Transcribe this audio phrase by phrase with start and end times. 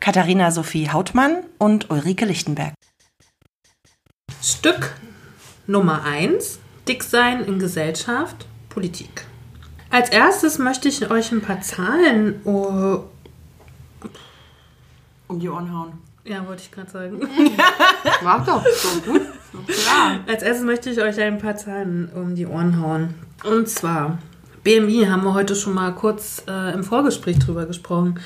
[0.00, 2.74] Katharina Sophie Hautmann und Ulrike Lichtenberg.
[4.42, 4.94] Stück
[5.66, 9.24] Nummer 1: Dicksein in Gesellschaft, Politik.
[9.90, 12.40] Als erstes möchte ich euch ein paar Zahlen.
[12.44, 13.04] Oh,
[15.28, 15.92] Um die Ohren hauen.
[16.24, 17.20] ja, wollte ich gerade sagen.
[18.22, 19.22] Mach doch, so gut.
[19.66, 20.20] Klar.
[20.26, 23.14] Als erstes möchte ich euch ein paar Zahlen um die Ohren hauen.
[23.44, 24.18] Und zwar,
[24.62, 28.20] BMI haben wir heute schon mal kurz äh, im Vorgespräch drüber gesprochen.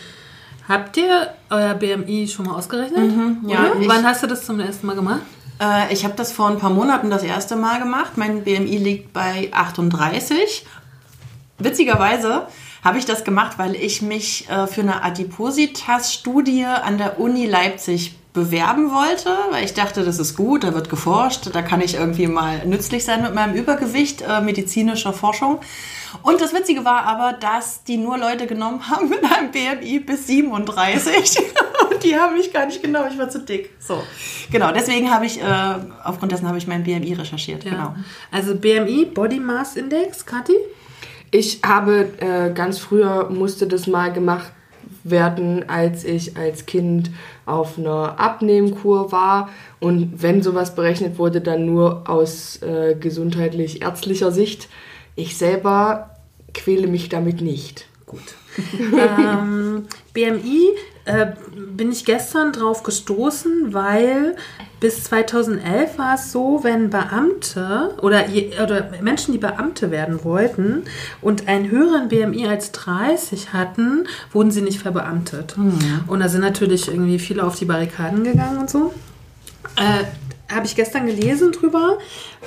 [0.70, 3.12] Habt ihr euer BMI schon mal ausgerechnet?
[3.46, 3.80] ja, Oder?
[3.80, 5.20] ich- Wann hast du das zum ersten Mal gemacht?
[5.60, 8.12] Äh, ich habe das vor ein paar Monaten das erste Mal gemacht.
[8.16, 10.64] Mein BMI liegt bei 38.
[11.58, 12.46] Witzigerweise
[12.84, 18.14] habe ich das gemacht, weil ich mich äh, für eine Adipositas-Studie an der Uni Leipzig
[18.32, 22.28] bewerben wollte, weil ich dachte, das ist gut, da wird geforscht, da kann ich irgendwie
[22.28, 25.60] mal nützlich sein mit meinem Übergewicht, äh, medizinischer Forschung.
[26.22, 30.28] Und das Witzige war aber, dass die nur Leute genommen haben mit einem BMI bis
[30.28, 31.38] 37.
[31.90, 33.70] Und die haben mich gar nicht genommen, ich war zu dick.
[33.80, 34.02] So,
[34.50, 37.64] genau, deswegen habe ich, äh, aufgrund dessen habe ich mein BMI recherchiert.
[37.64, 37.94] Genau.
[38.30, 40.56] Also BMI, Body Mass Index, Kathi?
[41.32, 44.52] Ich habe äh, ganz früher musste das mal gemacht
[45.04, 47.10] werden, als ich als Kind
[47.46, 49.48] auf einer Abnehmkur war.
[49.80, 54.68] Und wenn sowas berechnet wurde, dann nur aus äh, gesundheitlich-ärztlicher Sicht.
[55.16, 56.10] Ich selber
[56.54, 57.86] quäle mich damit nicht.
[58.06, 58.34] Gut.
[58.80, 60.70] ähm, BMI
[61.10, 64.36] äh, bin ich gestern drauf gestoßen, weil
[64.80, 68.24] bis 2011 war es so, wenn Beamte oder,
[68.62, 70.84] oder Menschen, die Beamte werden wollten
[71.20, 75.56] und einen höheren BMI als 30 hatten, wurden sie nicht verbeamtet.
[76.06, 78.94] Und da sind natürlich irgendwie viele auf die Barrikaden gegangen und so.
[79.76, 80.04] Äh,
[80.50, 81.98] habe ich gestern gelesen drüber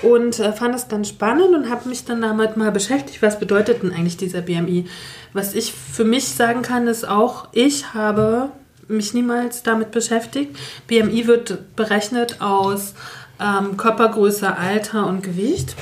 [0.01, 3.83] und äh, fand das ganz spannend und habe mich dann damit mal beschäftigt, was bedeutet
[3.83, 4.85] denn eigentlich dieser BMI?
[5.33, 8.49] Was ich für mich sagen kann, ist auch, ich habe
[8.87, 10.55] mich niemals damit beschäftigt.
[10.87, 12.93] BMI wird berechnet aus
[13.39, 15.75] ähm, Körpergröße, Alter und Gewicht.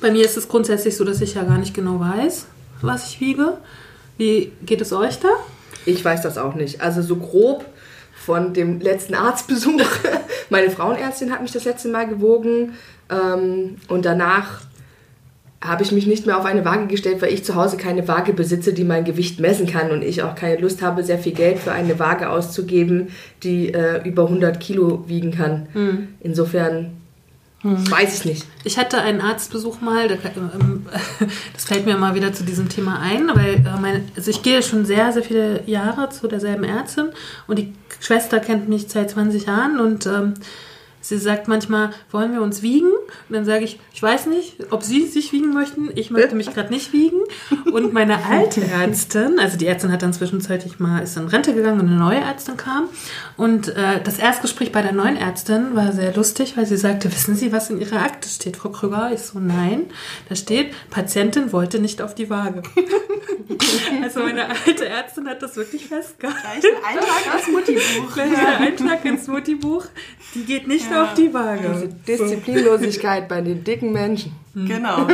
[0.00, 2.46] Bei mir ist es grundsätzlich so, dass ich ja gar nicht genau weiß,
[2.82, 3.58] was ich wiege.
[4.16, 5.28] Wie geht es euch da?
[5.86, 6.80] Ich weiß das auch nicht.
[6.80, 7.64] Also so grob
[8.24, 9.82] von dem letzten Arztbesuch.
[10.50, 12.74] Meine Frauenärztin hat mich das letzte Mal gewogen
[13.10, 14.62] ähm, und danach
[15.62, 18.34] habe ich mich nicht mehr auf eine Waage gestellt, weil ich zu Hause keine Waage
[18.34, 21.58] besitze, die mein Gewicht messen kann und ich auch keine Lust habe, sehr viel Geld
[21.58, 23.08] für eine Waage auszugeben,
[23.42, 25.68] die äh, über 100 Kilo wiegen kann.
[26.20, 26.92] Insofern
[27.64, 28.46] weiß ich nicht.
[28.62, 30.86] Ich hatte einen Arztbesuch mal, ähm,
[31.54, 34.62] das fällt mir mal wieder zu diesem Thema ein, weil äh, meine, also ich gehe
[34.62, 37.06] schon sehr, sehr viele Jahre zu derselben Ärztin
[37.46, 40.34] und die Schwester kennt mich seit 20 Jahren und ähm,
[41.04, 42.90] sie sagt manchmal, wollen wir uns wiegen?
[43.28, 45.90] Und dann sage ich, ich weiß nicht, ob Sie sich wiegen möchten.
[45.94, 47.18] Ich möchte mich gerade nicht wiegen.
[47.72, 51.80] Und meine alte Ärztin, also die Ärztin hat dann zwischenzeitlich mal, ist in Rente gegangen
[51.80, 52.88] und eine neue Ärztin kam.
[53.36, 57.34] Und äh, das Erstgespräch bei der neuen Ärztin war sehr lustig, weil sie sagte, wissen
[57.36, 59.10] Sie, was in Ihrer Akte steht, Frau Krüger?
[59.12, 59.86] Ich so, nein.
[60.28, 62.62] Da steht, Patientin wollte nicht auf die Waage.
[64.02, 66.60] also meine alte Ärztin hat das wirklich festgehalten.
[66.60, 68.14] Gleich ein Eintrag ins Mutti-Buch.
[68.14, 69.84] Gleich ein Eintrag ins Mutti-Buch.
[70.34, 71.90] Die geht nicht auf die Waage.
[72.06, 74.32] Disziplinlosigkeit bei den dicken Menschen.
[74.54, 75.08] Genau.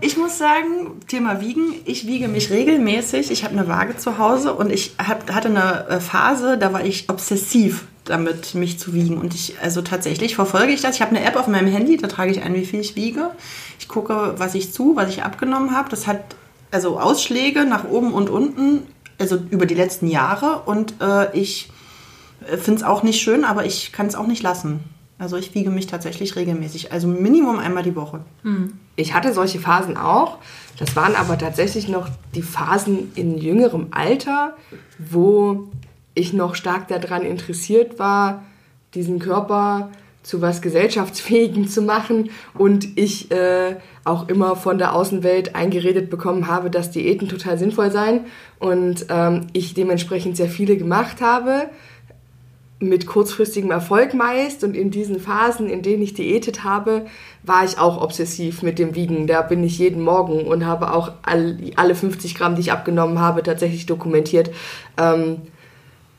[0.00, 3.30] Ich muss sagen, Thema Wiegen, ich wiege mich regelmäßig.
[3.30, 6.84] Ich habe eine Waage zu Hause und ich hab, hatte eine äh, Phase, da war
[6.84, 9.16] ich obsessiv damit, mich zu wiegen.
[9.16, 10.96] Und ich, also tatsächlich verfolge ich das.
[10.96, 13.30] Ich habe eine App auf meinem Handy, da trage ich ein, wie viel ich wiege.
[13.78, 15.88] Ich gucke, was ich zu, was ich abgenommen habe.
[15.88, 16.20] Das hat
[16.70, 18.82] also Ausschläge nach oben und unten,
[19.18, 20.62] also über die letzten Jahre.
[20.66, 21.70] Und äh, ich
[22.46, 24.80] finde es auch nicht schön, aber ich kann es auch nicht lassen.
[25.24, 28.20] Also ich wiege mich tatsächlich regelmäßig, also Minimum einmal die Woche.
[28.94, 30.36] Ich hatte solche Phasen auch.
[30.78, 34.54] Das waren aber tatsächlich noch die Phasen in jüngerem Alter,
[34.98, 35.68] wo
[36.12, 38.42] ich noch stark daran interessiert war,
[38.92, 39.88] diesen Körper
[40.22, 46.48] zu was Gesellschaftsfähigem zu machen und ich äh, auch immer von der Außenwelt eingeredet bekommen
[46.48, 48.26] habe, dass Diäten total sinnvoll seien
[48.58, 51.70] und ähm, ich dementsprechend sehr viele gemacht habe
[52.80, 57.06] mit kurzfristigem Erfolg meist und in diesen Phasen, in denen ich diätet habe,
[57.42, 59.26] war ich auch obsessiv mit dem Wiegen.
[59.26, 63.20] Da bin ich jeden Morgen und habe auch all, alle 50 Gramm, die ich abgenommen
[63.20, 64.50] habe, tatsächlich dokumentiert.
[64.98, 65.38] Ähm,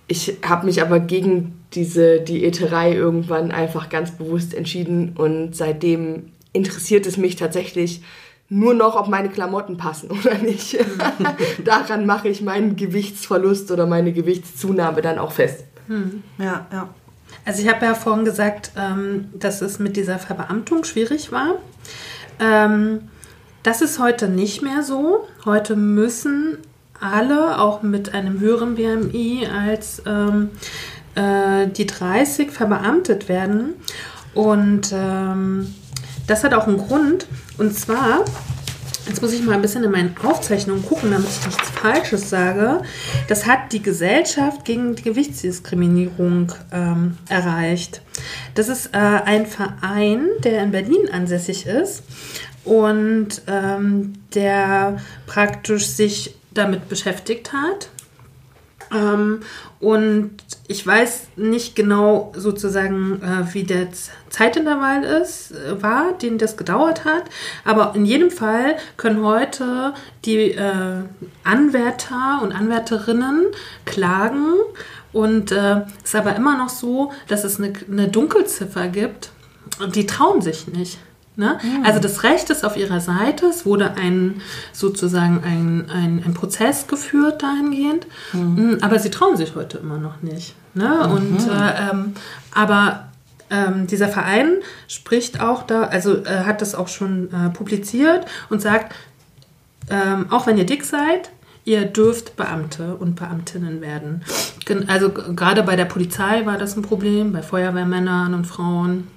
[0.08, 7.06] ich habe mich aber gegen diese Diäterei irgendwann einfach ganz bewusst entschieden und seitdem interessiert
[7.06, 8.02] es mich tatsächlich
[8.48, 10.78] nur noch, ob meine Klamotten passen oder nicht.
[11.66, 15.66] Daran mache ich meinen Gewichtsverlust oder meine Gewichtszunahme dann auch fest.
[16.38, 16.90] Ja, ja.
[17.44, 21.56] Also ich habe ja vorhin gesagt, ähm, dass es mit dieser Verbeamtung schwierig war.
[22.40, 23.10] Ähm,
[23.64, 25.28] das ist heute nicht mehr so.
[25.44, 26.58] Heute müssen
[27.00, 30.52] alle, auch mit einem höheren BMI als ähm,
[31.16, 33.74] äh, die 30, verbeamtet werden.
[34.34, 35.74] Und ähm,
[36.28, 37.28] das hat auch einen Grund.
[37.58, 38.26] Und zwar,
[39.08, 42.82] jetzt muss ich mal ein bisschen in meinen Aufzeichnungen gucken, damit ich nichts Falsches sage.
[43.28, 48.02] Das hat die Gesellschaft gegen die Gewichtsdiskriminierung ähm, erreicht.
[48.54, 52.04] Das ist äh, ein Verein, der in Berlin ansässig ist
[52.64, 54.98] und ähm, der
[55.28, 57.90] praktisch sich damit beschäftigt hat.
[58.96, 59.42] Ähm,
[59.80, 60.32] und
[60.68, 63.88] ich weiß nicht genau sozusagen, äh, wie der
[64.30, 67.24] Zeitintervall ist, äh, war, den das gedauert hat.
[67.66, 69.94] Aber in jedem Fall können heute
[70.24, 71.02] die äh,
[71.44, 73.48] Anwärter und Anwärterinnen
[73.86, 74.54] klagen.
[75.14, 79.30] Und es ist aber immer noch so, dass es eine, eine Dunkelziffer gibt.
[79.80, 81.00] Und die trauen sich nicht.
[81.38, 81.60] Ne?
[81.84, 83.48] Also das Recht ist auf ihrer Seite.
[83.48, 84.42] Es wurde ein
[84.72, 88.08] sozusagen ein, ein, ein Prozess geführt dahingehend.
[88.34, 90.56] Mm, Aber sie trauen sich heute immer noch nicht.
[90.74, 91.08] Ne?
[91.08, 92.14] Und äh, ähm,
[92.54, 93.10] aber
[93.50, 98.62] ähm, dieser Verein spricht auch da, also äh, hat das auch schon äh, publiziert und
[98.62, 98.96] sagt,
[99.90, 101.32] ähm, auch wenn ihr dick seid,
[101.64, 104.24] ihr dürft Beamte und Beamtinnen werden.
[104.88, 109.08] Also gerade bei der Polizei war das ein Problem, bei Feuerwehrmännern und Frauen.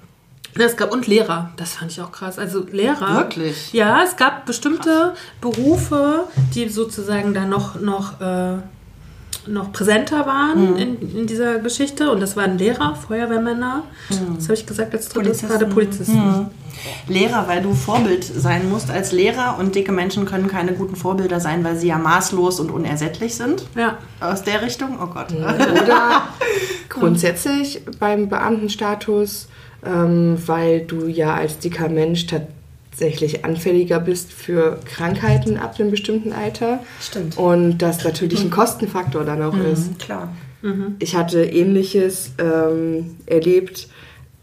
[0.55, 2.39] Es gab und Lehrer, das fand ich auch krass.
[2.39, 3.15] Also Lehrer.
[3.15, 3.71] Wirklich?
[3.73, 8.57] Ja, es gab bestimmte Berufe, die sozusagen da noch, noch, äh,
[9.47, 12.11] noch präsenter waren in, in dieser Geschichte.
[12.11, 13.83] Und das waren Lehrer, Feuerwehrmänner.
[14.35, 16.49] Das habe ich gesagt als drittes, gerade Polizisten.
[17.07, 21.39] Lehrer, weil du Vorbild sein musst als Lehrer und dicke Menschen können keine guten Vorbilder
[21.39, 23.65] sein, weil sie ja maßlos und unersättlich sind.
[23.75, 23.97] Ja.
[24.19, 24.97] Aus der Richtung?
[25.01, 25.31] Oh Gott.
[25.33, 26.23] Oder
[26.89, 29.47] grundsätzlich beim Beamtenstatus,
[29.85, 36.33] ähm, weil du ja als dicker Mensch tatsächlich anfälliger bist für Krankheiten ab einem bestimmten
[36.33, 36.79] Alter.
[37.01, 37.37] Stimmt.
[37.37, 39.99] Und das natürlich ein Kostenfaktor dann auch ist.
[39.99, 40.33] Klar.
[40.99, 43.87] Ich hatte ähnliches ähm, erlebt,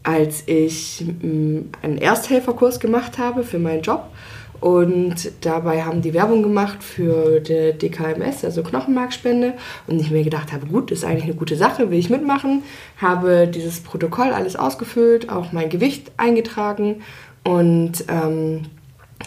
[0.01, 4.09] als ich mh, einen Ersthelferkurs gemacht habe für meinen Job.
[4.59, 9.53] Und dabei haben die Werbung gemacht für die DKMS, also Knochenmarkspende.
[9.87, 12.63] Und ich mir gedacht habe, gut, ist eigentlich eine gute Sache, will ich mitmachen.
[12.97, 17.01] Habe dieses Protokoll alles ausgefüllt, auch mein Gewicht eingetragen.
[17.43, 18.63] Und ähm,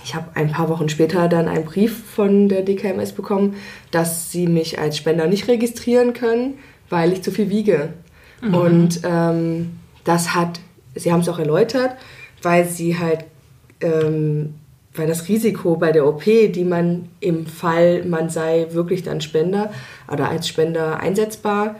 [0.04, 3.56] ich habe ein paar Wochen später dann einen Brief von der DKMS bekommen,
[3.90, 7.94] dass sie mich als Spender nicht registrieren können, weil ich zu viel wiege.
[8.42, 10.60] Und ähm, das hat,
[10.94, 11.96] sie haben es auch erläutert,
[12.42, 13.24] weil sie halt,
[13.80, 14.54] ähm,
[15.00, 19.72] weil das Risiko bei der OP, die man im Fall, man sei wirklich dann Spender
[20.12, 21.76] oder als Spender einsetzbar,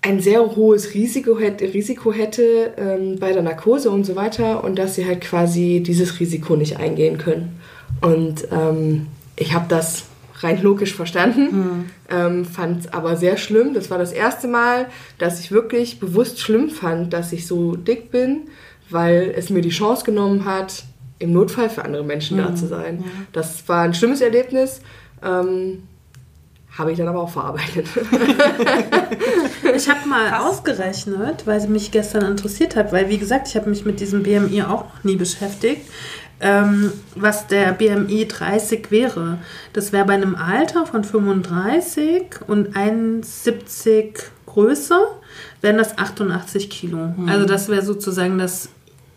[0.00, 4.78] ein sehr hohes Risiko hätte, Risiko hätte ähm, bei der Narkose und so weiter und
[4.78, 7.60] dass sie halt quasi dieses Risiko nicht eingehen können.
[8.00, 10.06] Und ähm, ich habe das
[10.40, 13.74] rein logisch verstanden, ähm, fand es aber sehr schlimm.
[13.74, 14.86] Das war das erste Mal,
[15.18, 18.44] dass ich wirklich bewusst schlimm fand, dass ich so dick bin,
[18.88, 20.84] weil es mir die Chance genommen hat,
[21.22, 23.04] im Notfall für andere Menschen da zu sein.
[23.32, 24.80] Das war ein schlimmes Erlebnis.
[25.24, 25.84] Ähm,
[26.76, 27.86] habe ich dann aber auch verarbeitet.
[29.74, 33.70] Ich habe mal ausgerechnet, weil sie mich gestern interessiert hat, weil wie gesagt, ich habe
[33.70, 35.88] mich mit diesem BMI auch noch nie beschäftigt,
[36.40, 39.38] ähm, was der BMI 30 wäre.
[39.72, 44.98] Das wäre bei einem Alter von 35 und 71 Größe,
[45.62, 47.14] wären das 88 Kilo.
[47.26, 48.68] Also das wäre sozusagen das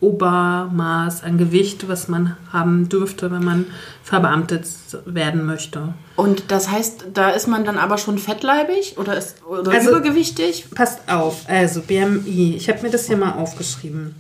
[0.02, 3.66] Obermaß an Gewicht, was man haben dürfte, wenn man
[4.04, 4.68] verbeamtet
[5.06, 5.94] werden möchte.
[6.16, 10.66] Und das heißt, da ist man dann aber schon fettleibig oder, ist, oder Also- übergewichtig?
[10.76, 12.56] Passt auf, also BMI.
[12.58, 14.16] Ich habe mir das hier mal aufgeschrieben.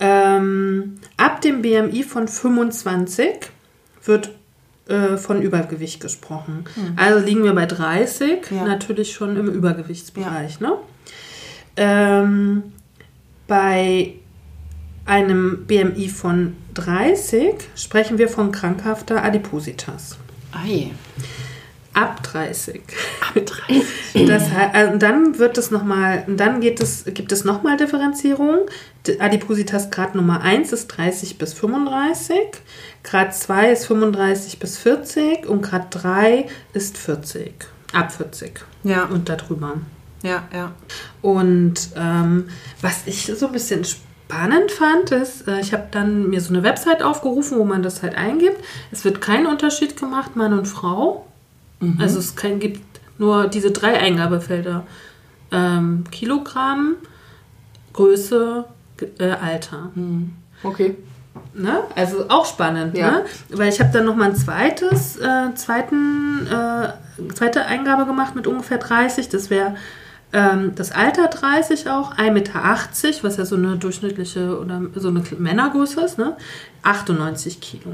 [0.00, 3.28] Ähm, ab dem BMI von 25
[4.04, 4.30] wird
[4.88, 6.64] äh, von Übergewicht gesprochen.
[6.96, 8.64] Also liegen wir bei 30, Ja.
[8.66, 10.60] natürlich schon im Übergewichtsbereich.
[10.60, 10.72] Ne?
[11.76, 12.64] Ähm,
[13.46, 14.14] bei
[15.06, 20.16] einem BMI von 30 sprechen wir von krankhafter Adipositas.
[20.52, 20.90] Ei.
[21.92, 22.80] Ab 30.
[23.20, 24.26] Ab 30.
[24.26, 28.60] Das, äh, dann wird es noch mal, dann geht es, gibt es nochmal Differenzierung.
[29.20, 32.36] Adipositas Grad Nummer 1 ist 30 bis 35,
[33.04, 37.52] Grad 2 ist 35 bis 40 und Grad 3 ist 40.
[37.92, 39.04] Ab 40 Ja.
[39.04, 39.74] und darüber.
[40.22, 40.72] Ja, ja.
[41.22, 42.48] Und ähm,
[42.80, 46.62] was ich so ein bisschen spannend fand, ist, äh, ich habe dann mir so eine
[46.62, 48.62] Website aufgerufen, wo man das halt eingibt.
[48.90, 51.26] Es wird kein Unterschied gemacht, Mann und Frau.
[51.98, 52.80] Also es kein, gibt
[53.18, 54.86] nur diese drei Eingabefelder.
[55.52, 56.94] Ähm, Kilogramm,
[57.92, 58.64] Größe,
[59.18, 59.90] äh, Alter.
[60.62, 60.96] Okay.
[61.52, 61.80] Ne?
[61.94, 63.10] Also auch spannend, Ja.
[63.10, 63.24] ne?
[63.50, 68.46] Weil ich habe dann noch mal ein zweites, äh, zweiten, äh, zweite Eingabe gemacht mit
[68.46, 69.28] ungefähr 30.
[69.28, 69.74] Das wäre
[70.34, 72.52] ähm, das Alter 30 auch, 1,80 Meter,
[73.22, 76.36] was ja so eine durchschnittliche oder so eine Männergröße ist, ne?
[76.82, 77.92] 98 Kilo.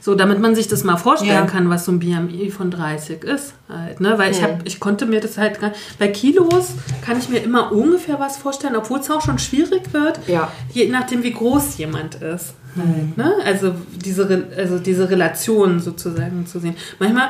[0.00, 1.46] So, damit man sich das mal vorstellen Ja.
[1.46, 3.54] kann, was so ein BMI von 30 ist.
[3.68, 4.18] Halt, ne?
[4.18, 6.70] Weil ich, hab, ich konnte mir das halt, gar- bei Kilos
[7.04, 10.50] kann ich mir immer ungefähr was vorstellen, obwohl es auch schon schwierig wird, Ja.
[10.72, 12.54] je nachdem, wie groß jemand ist.
[12.76, 13.32] Halt, ne?
[13.44, 16.74] also, diese, also diese Relation sozusagen zu sehen.
[16.98, 17.28] Manchmal,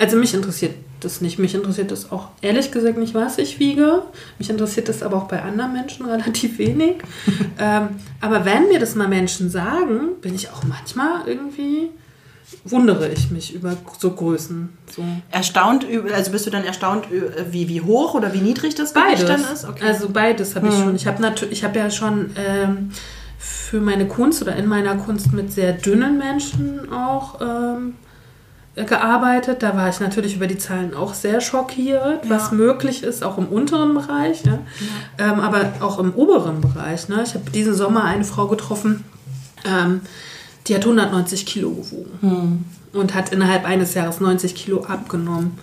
[0.00, 1.38] also mich interessiert das nicht.
[1.38, 4.02] Mich interessiert das auch ehrlich gesagt nicht, was ich wiege.
[4.38, 6.96] Mich interessiert das aber auch bei anderen Menschen relativ wenig.
[7.58, 7.88] ähm,
[8.20, 11.90] aber wenn mir das mal Menschen sagen, bin ich auch manchmal irgendwie,
[12.64, 14.70] wundere ich mich über so Größen.
[14.94, 15.02] So.
[15.30, 17.06] Erstaunt, über- also bist du dann erstaunt,
[17.50, 19.26] wie, wie hoch oder wie niedrig das Gewicht Beides.
[19.26, 19.64] dann ist?
[19.68, 19.84] Okay.
[19.86, 20.94] Also beides habe ich schon.
[20.96, 22.90] Ich habe natürlich, ich habe ja schon ähm,
[23.38, 27.94] für meine Kunst oder in meiner Kunst mit sehr dünnen Menschen auch ähm,
[28.76, 29.62] gearbeitet.
[29.62, 33.46] Da war ich natürlich über die Zahlen auch sehr schockiert, was möglich ist, auch im
[33.46, 34.58] unteren Bereich, ja.
[35.18, 37.08] Ähm, aber auch im oberen Bereich.
[37.08, 37.22] Ne?
[37.24, 39.04] Ich habe diesen Sommer eine Frau getroffen,
[39.64, 40.00] ähm,
[40.66, 45.58] die hat 190 Kilo gewogen und hat innerhalb eines Jahres 90 Kilo abgenommen.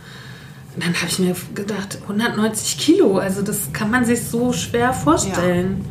[0.75, 4.93] Und dann habe ich mir gedacht, 190 Kilo, also das kann man sich so schwer
[4.93, 5.83] vorstellen.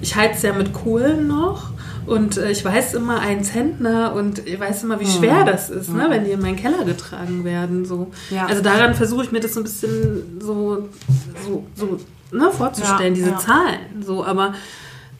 [0.00, 1.75] Ich heize ja mit Kohlen noch
[2.06, 5.90] und äh, ich weiß immer ein Zentner und ich weiß immer, wie schwer das ist,
[5.90, 7.84] ne, wenn die in meinen Keller getragen werden.
[7.84, 8.10] So.
[8.30, 8.46] Ja.
[8.46, 10.88] Also daran versuche ich mir das so ein bisschen so,
[11.44, 11.98] so, so
[12.32, 13.36] ne, vorzustellen, Ja, diese.
[13.38, 14.02] Zahlen.
[14.04, 14.54] So, aber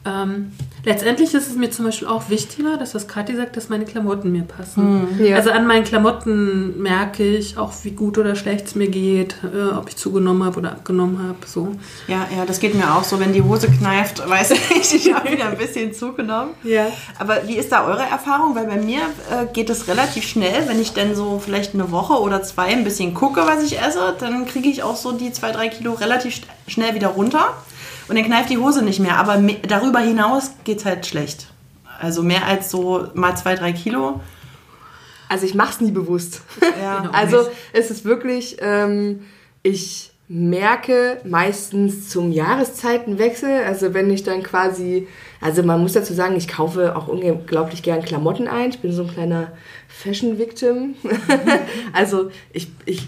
[0.05, 0.51] ähm,
[0.87, 4.31] letztendlich ist es mir zum Beispiel auch wichtiger, dass das Kathi sagt, dass meine Klamotten
[4.31, 5.19] mir passen.
[5.19, 5.35] Ja.
[5.35, 9.75] Also an meinen Klamotten merke ich auch, wie gut oder schlecht es mir geht, äh,
[9.75, 11.45] ob ich zugenommen habe oder abgenommen habe.
[11.45, 11.75] So.
[12.07, 13.19] ja, ja, das geht mir auch so.
[13.19, 16.51] Wenn die Hose kneift, weiß ich, ich habe wieder ein bisschen zugenommen.
[16.63, 16.87] Ja.
[17.19, 18.55] Aber wie ist da eure Erfahrung?
[18.55, 20.67] Weil bei mir äh, geht es relativ schnell.
[20.67, 24.15] Wenn ich dann so vielleicht eine Woche oder zwei ein bisschen gucke, was ich esse,
[24.19, 27.53] dann kriege ich auch so die zwei, drei Kilo relativ schnell wieder runter.
[28.07, 29.17] Und dann kneift die Hose nicht mehr.
[29.17, 31.47] Aber darüber hinaus geht es halt schlecht.
[31.99, 34.21] Also mehr als so mal zwei, drei Kilo.
[35.29, 36.41] Also ich mache es nie bewusst.
[36.81, 37.09] Ja.
[37.13, 39.25] Also es ist wirklich, ähm,
[39.63, 45.07] ich merke meistens zum Jahreszeitenwechsel, also wenn ich dann quasi,
[45.39, 48.69] also man muss dazu sagen, ich kaufe auch unglaublich gern Klamotten ein.
[48.69, 49.53] Ich bin so ein kleiner
[49.87, 50.95] Fashion-Victim.
[51.93, 53.07] also ich, ich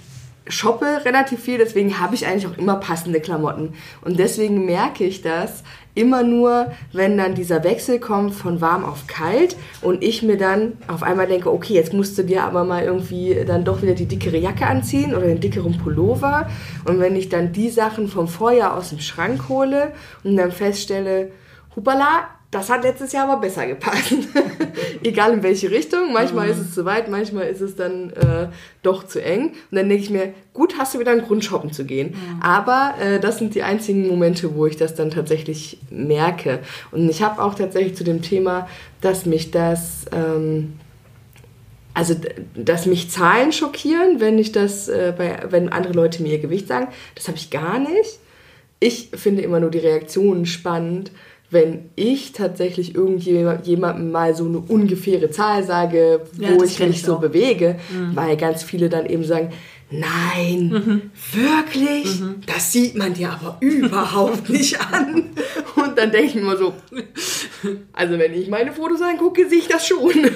[0.49, 3.73] shoppe relativ viel, deswegen habe ich eigentlich auch immer passende Klamotten.
[4.01, 5.63] Und deswegen merke ich das
[5.95, 10.73] immer nur, wenn dann dieser Wechsel kommt von warm auf kalt und ich mir dann
[10.87, 14.05] auf einmal denke, okay, jetzt musst du dir aber mal irgendwie dann doch wieder die
[14.05, 16.49] dickere Jacke anziehen oder den dickeren Pullover.
[16.85, 19.91] Und wenn ich dann die Sachen vom Vorjahr aus dem Schrank hole
[20.23, 21.31] und dann feststelle,
[21.75, 24.15] hupala, das hat letztes Jahr aber besser gepasst.
[25.03, 26.13] Egal in welche Richtung.
[26.13, 28.47] Manchmal ist es zu weit, manchmal ist es dann äh,
[28.81, 29.49] doch zu eng.
[29.69, 32.15] Und dann denke ich mir, gut, hast du wieder einen Grund, shoppen zu gehen.
[32.41, 36.59] Aber äh, das sind die einzigen Momente, wo ich das dann tatsächlich merke.
[36.89, 38.67] Und ich habe auch tatsächlich zu dem Thema,
[39.01, 40.05] dass mich das...
[40.11, 40.73] Ähm,
[41.93, 42.15] also,
[42.55, 46.67] dass mich Zahlen schockieren, wenn ich das, äh, bei, wenn andere Leute mir ihr Gewicht
[46.67, 48.19] sagen, das habe ich gar nicht.
[48.79, 51.11] Ich finde immer nur die Reaktionen spannend,
[51.51, 56.89] wenn ich tatsächlich irgendjemandem mal so eine ungefähre Zahl sage, Ja, wo das ich mich
[56.89, 57.77] ich so bewege,
[58.13, 59.49] weil ganz viele dann eben sagen,
[59.91, 62.21] nein, wirklich?
[62.45, 65.29] Das sieht man dir aber überhaupt nicht an.
[65.75, 66.73] Und dann denke ich mir so,
[67.93, 69.99] also wenn ich meine Fotos angucke, sehe ich das schon.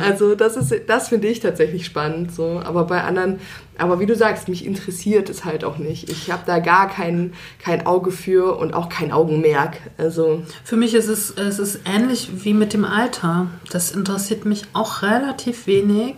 [0.00, 2.34] Also das ist, das finde ich tatsächlich spannend.
[2.34, 2.62] So.
[2.64, 3.38] Aber bei anderen,
[3.76, 6.08] aber wie du sagst, mich interessiert es halt auch nicht.
[6.08, 9.76] Ich habe da gar kein, kein Auge für und auch kein Augenmerk.
[9.98, 13.48] Also Für mich ist es, es ist ähnlich wie mit dem Alter.
[13.70, 16.14] Das interessiert mich auch relativ wenig.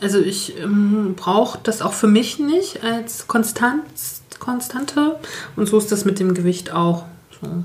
[0.00, 5.16] Also ich ähm, brauche das auch für mich nicht als Konstanz, Konstante.
[5.56, 7.04] Und so ist das mit dem Gewicht auch.
[7.40, 7.64] So.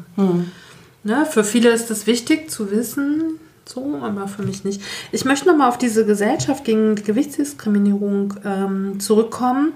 [1.03, 4.81] Ne, für viele ist es wichtig zu wissen, so, aber für mich nicht.
[5.11, 9.73] Ich möchte nochmal auf diese Gesellschaft gegen die Gewichtsdiskriminierung ähm, zurückkommen.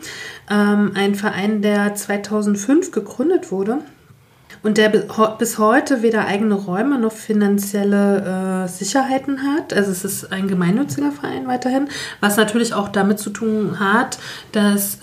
[0.50, 3.80] Ähm, ein Verein, der 2005 gegründet wurde
[4.62, 9.74] und der bis heute weder eigene Räume noch finanzielle äh, Sicherheiten hat.
[9.74, 11.88] Also es ist ein gemeinnütziger Verein weiterhin,
[12.20, 14.20] was natürlich auch damit zu tun hat,
[14.52, 15.00] dass, äh,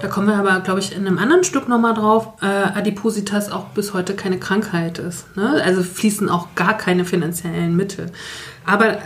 [0.00, 3.66] da kommen wir aber, glaube ich, in einem anderen Stück nochmal drauf, äh, Adipositas auch
[3.68, 5.36] bis heute keine Krankheit ist.
[5.36, 5.62] Ne?
[5.64, 8.06] Also fließen auch gar keine finanziellen Mittel.
[8.64, 8.98] Aber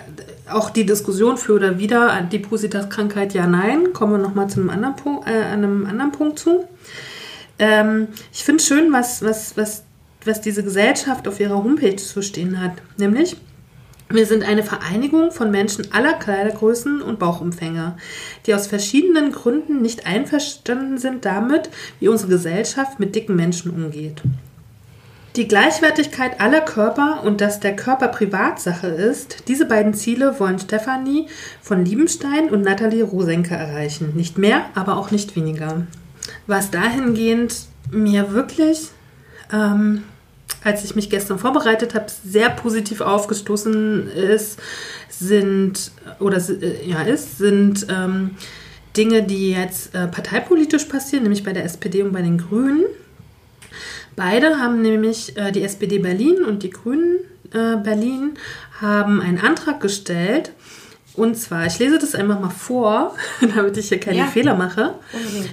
[0.50, 4.96] auch die Diskussion für oder wieder Adipositas-Krankheit, ja, nein, kommen wir nochmal zu einem anderen
[4.96, 6.64] Punkt, äh, einem anderen Punkt zu.
[7.62, 9.84] Ähm, ich finde schön, was, was, was,
[10.24, 12.72] was diese Gesellschaft auf ihrer Homepage zu stehen hat.
[12.96, 13.36] Nämlich,
[14.08, 17.96] wir sind eine Vereinigung von Menschen aller Kleidergrößen und Bauchumfänge,
[18.46, 24.22] die aus verschiedenen Gründen nicht einverstanden sind damit, wie unsere Gesellschaft mit dicken Menschen umgeht.
[25.36, 31.28] Die Gleichwertigkeit aller Körper und dass der Körper Privatsache ist, diese beiden Ziele wollen Stefanie
[31.62, 34.14] von Liebenstein und Nathalie Rosenke erreichen.
[34.16, 35.86] Nicht mehr, aber auch nicht weniger
[36.46, 38.88] was dahingehend mir wirklich,
[39.52, 40.04] ähm,
[40.64, 44.58] als ich mich gestern vorbereitet habe, sehr positiv aufgestoßen ist,
[45.08, 48.36] sind oder äh, ja ist, sind ähm,
[48.96, 52.84] Dinge, die jetzt äh, parteipolitisch passieren, nämlich bei der SPD und bei den Grünen.
[54.16, 57.18] Beide haben nämlich äh, die SPD Berlin und die Grünen
[57.52, 58.34] äh, Berlin
[58.80, 60.52] haben einen Antrag gestellt,
[61.14, 63.14] und zwar, ich lese das einfach mal vor,
[63.54, 64.26] damit ich hier keine ja.
[64.26, 64.94] Fehler mache.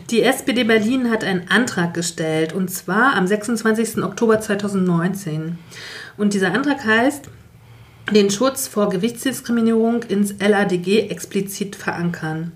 [0.09, 4.01] Die SPD Berlin hat einen Antrag gestellt und zwar am 26.
[4.03, 5.57] Oktober 2019.
[6.17, 7.29] Und dieser Antrag heißt,
[8.13, 12.53] den Schutz vor Gewichtsdiskriminierung ins LADG explizit verankern.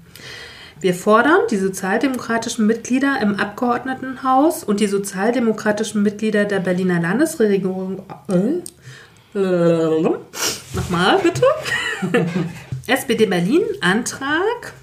[0.79, 8.01] Wir fordern die sozialdemokratischen Mitglieder im Abgeordnetenhaus und die sozialdemokratischen Mitglieder der Berliner Landesregierung.
[8.27, 10.19] Äh, äh,
[10.73, 11.45] nochmal bitte.
[12.85, 14.73] SPD Berlin Antrag,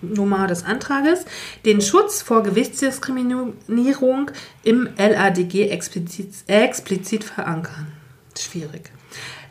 [0.00, 1.24] Nummer des Antrages,
[1.64, 4.30] den Schutz vor Gewichtsdiskriminierung
[4.62, 7.92] im LADG explizit, explizit verankern.
[8.38, 8.90] Schwierig.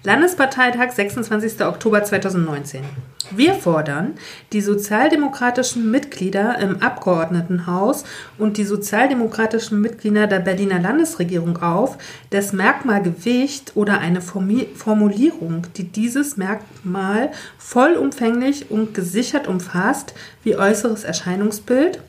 [0.04, 1.64] Landesparteitag 26.
[1.64, 2.82] Oktober 2019.
[3.30, 4.16] Wir fordern
[4.52, 8.04] die sozialdemokratischen Mitglieder im Abgeordnetenhaus
[8.40, 12.00] und die sozialdemokratischen Mitglieder der Berliner Landesregierung auf,
[12.32, 21.04] das Merkmal Gewicht oder eine Formulierung, die dieses Merkmal vollumfänglich und gesichert umfasst, wie äußeres
[21.04, 22.00] Erscheinungsbild,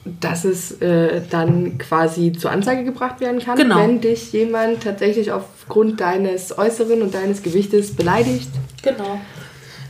[0.04, 3.78] Dass es äh, dann quasi zur Anzeige gebracht werden kann, genau.
[3.78, 8.50] wenn dich jemand tatsächlich aufgrund deines Äußeren und deines Gewichtes beleidigt.
[8.82, 9.20] Genau.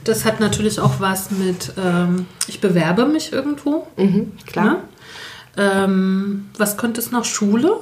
[0.05, 3.87] Das hat natürlich auch was mit, ähm, ich bewerbe mich irgendwo.
[3.97, 4.65] Mhm, klar.
[4.65, 4.79] Ne?
[5.57, 7.25] Ähm, was könnte es noch?
[7.25, 7.77] Schule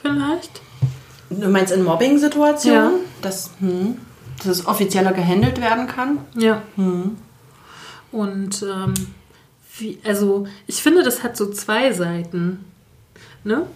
[0.00, 0.60] vielleicht?
[1.30, 2.92] Du meinst in Mobbing-Situationen?
[2.92, 2.98] Ja.
[3.22, 3.98] Dass, hm,
[4.38, 6.18] dass es offizieller gehandelt werden kann?
[6.36, 6.62] Ja.
[6.76, 7.16] Hm.
[8.10, 8.94] Und ähm,
[9.78, 12.64] wie, also ich finde, das hat so zwei Seiten.
[13.44, 13.66] Ne?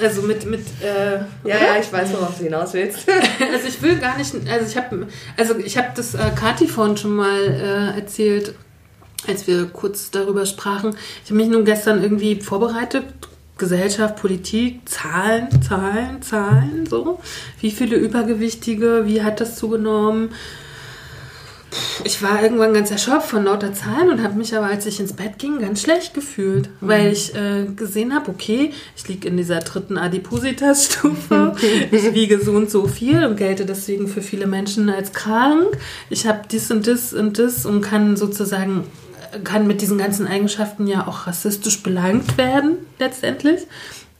[0.00, 3.06] Also mit, mit äh, ja, ja, ich weiß, worauf du hinaus willst.
[3.52, 6.96] also ich will gar nicht, also ich habe also ich habe das äh, Kati vorhin
[6.96, 8.54] schon mal äh, erzählt,
[9.26, 10.96] als wir kurz darüber sprachen.
[11.24, 13.04] Ich habe mich nun gestern irgendwie vorbereitet,
[13.58, 17.20] Gesellschaft, Politik, Zahlen, Zahlen, Zahlen, so.
[17.60, 20.30] Wie viele Übergewichtige, wie hat das zugenommen?
[22.04, 25.14] Ich war irgendwann ganz erschöpft von lauter Zahlen und habe mich aber, als ich ins
[25.14, 26.88] Bett ging, ganz schlecht gefühlt, mhm.
[26.88, 31.56] weil ich äh, gesehen habe, okay, ich liege in dieser dritten Adipositas-Stufe,
[31.90, 35.66] ich wiege so und so viel und gelte deswegen für viele Menschen als krank.
[36.10, 38.84] Ich habe dies und das und das und kann sozusagen
[39.44, 43.62] kann mit diesen ganzen Eigenschaften ja auch rassistisch belangt werden letztendlich.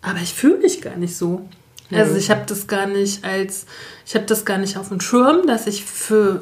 [0.01, 1.47] Aber ich fühle mich gar nicht so.
[1.91, 3.67] Also ich habe das gar nicht als,
[4.07, 6.41] ich habe das gar nicht auf dem Schirm, dass ich für,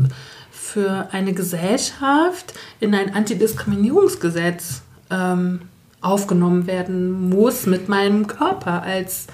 [0.73, 5.63] für eine Gesellschaft in ein Antidiskriminierungsgesetz ähm,
[6.01, 9.27] aufgenommen werden muss mit meinem Körper als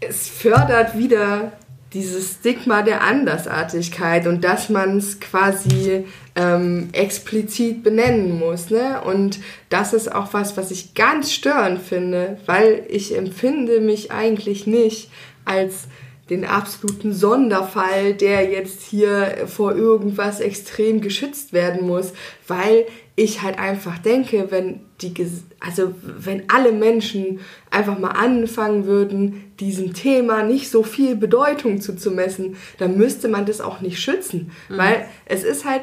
[0.00, 1.52] es fördert wieder
[1.92, 8.70] dieses Stigma der Andersartigkeit und dass man es quasi ähm, explizit benennen muss.
[8.70, 9.00] Ne?
[9.02, 14.66] Und das ist auch was, was ich ganz störend finde, weil ich empfinde mich eigentlich
[14.66, 15.10] nicht
[15.44, 15.86] als
[16.30, 22.12] den absoluten Sonderfall, der jetzt hier vor irgendwas extrem geschützt werden muss,
[22.46, 25.12] weil ich halt einfach denke, wenn die,
[25.60, 32.56] also wenn alle Menschen einfach mal anfangen würden, diesem Thema nicht so viel Bedeutung zuzumessen,
[32.78, 34.78] dann müsste man das auch nicht schützen, mhm.
[34.78, 35.82] weil es ist halt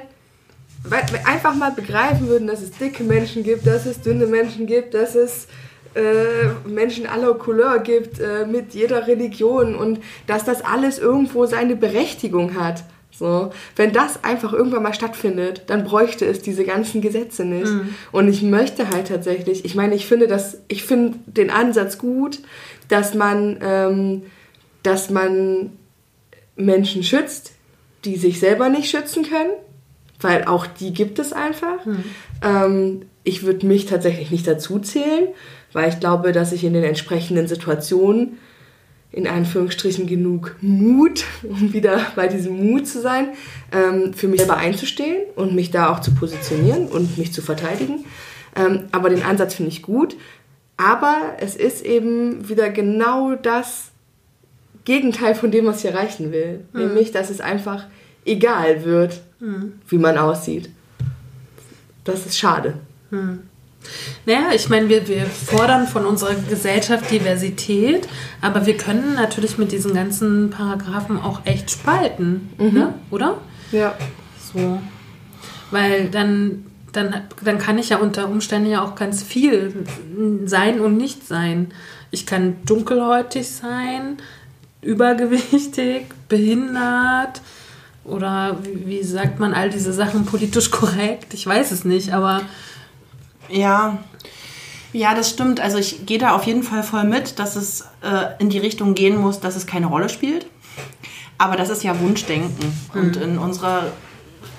[0.83, 4.93] weil, einfach mal begreifen würden, dass es dicke Menschen gibt, dass es dünne Menschen gibt,
[4.93, 5.47] dass es
[5.95, 11.75] äh, Menschen aller Couleur gibt, äh, mit jeder Religion und dass das alles irgendwo seine
[11.75, 12.83] Berechtigung hat.
[13.11, 17.71] So, wenn das einfach irgendwann mal stattfindet, dann bräuchte es diese ganzen Gesetze nicht.
[17.71, 17.95] Mhm.
[18.11, 22.39] Und ich möchte halt tatsächlich, ich meine, ich finde das, ich finde den Ansatz gut,
[22.87, 24.21] dass man, ähm,
[24.83, 25.71] dass man
[26.55, 27.53] Menschen schützt,
[28.05, 29.51] die sich selber nicht schützen können
[30.21, 31.85] weil auch die gibt es einfach.
[31.85, 32.03] Hm.
[32.41, 35.27] Ähm, ich würde mich tatsächlich nicht dazu zählen,
[35.73, 38.37] weil ich glaube, dass ich in den entsprechenden Situationen
[39.11, 43.29] in Anführungsstrichen genug Mut, um wieder bei diesem Mut zu sein,
[43.71, 48.05] ähm, für mich selber einzustehen und mich da auch zu positionieren und mich zu verteidigen.
[48.55, 50.15] Ähm, aber den Ansatz finde ich gut.
[50.77, 53.89] Aber es ist eben wieder genau das
[54.85, 56.61] Gegenteil von dem, was ich erreichen will.
[56.71, 56.79] Mhm.
[56.79, 57.85] Nämlich, dass es einfach
[58.25, 59.73] egal wird, hm.
[59.87, 60.69] wie man aussieht.
[62.03, 62.75] Das ist schade.
[63.09, 63.48] Hm.
[64.25, 68.07] Naja, ich meine, wir, wir fordern von unserer Gesellschaft Diversität,
[68.41, 72.73] aber wir können natürlich mit diesen ganzen Paragraphen auch echt spalten, mhm.
[72.73, 72.93] ne?
[73.11, 73.37] oder?
[73.71, 73.95] Ja.
[74.53, 74.79] So.
[75.71, 79.85] Weil dann, dann, dann kann ich ja unter Umständen ja auch ganz viel
[80.45, 81.71] sein und nicht sein.
[82.11, 84.17] Ich kann dunkelhäutig sein,
[84.81, 87.41] übergewichtig, behindert,
[88.09, 91.33] oder wie, wie sagt man all diese Sachen politisch korrekt?
[91.33, 92.41] Ich weiß es nicht, aber.
[93.49, 93.99] Ja,
[94.91, 95.59] ja, das stimmt.
[95.59, 98.95] Also ich gehe da auf jeden Fall voll mit, dass es äh, in die Richtung
[98.95, 100.47] gehen muss, dass es keine Rolle spielt.
[101.37, 102.73] Aber das ist ja Wunschdenken.
[102.93, 102.99] Mhm.
[102.99, 103.87] Und in unserer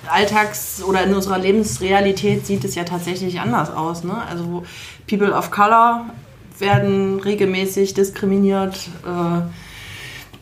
[0.07, 4.05] Alltags- oder in unserer Lebensrealität sieht es ja tatsächlich anders aus.
[4.05, 4.17] Ne?
[4.29, 4.65] Also
[5.09, 6.07] People of Color
[6.59, 9.41] werden regelmäßig diskriminiert, äh,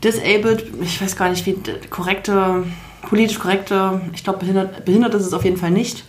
[0.05, 1.57] disabled, ich weiß gar nicht, wie
[1.91, 2.65] korrekte
[3.09, 6.05] politisch korrekte, ich glaube, behindert, behindert ist es auf jeden Fall nicht.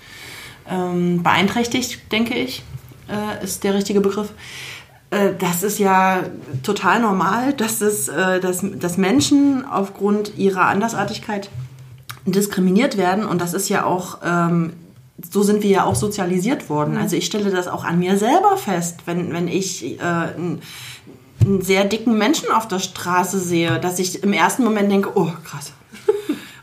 [0.69, 2.63] Ähm, beeinträchtigt, denke ich,
[3.09, 4.31] äh, ist der richtige Begriff.
[5.11, 6.23] Äh, das ist ja
[6.63, 11.49] total normal, dass, es, äh, dass, dass Menschen aufgrund ihrer Andersartigkeit
[12.25, 13.25] diskriminiert werden.
[13.25, 14.73] Und das ist ja auch, ähm,
[15.31, 16.97] so sind wir ja auch sozialisiert worden.
[16.97, 20.61] Also ich stelle das auch an mir selber fest, wenn, wenn ich äh, einen,
[21.41, 25.31] einen sehr dicken Menschen auf der Straße sehe, dass ich im ersten Moment denke, oh
[25.43, 25.73] krass,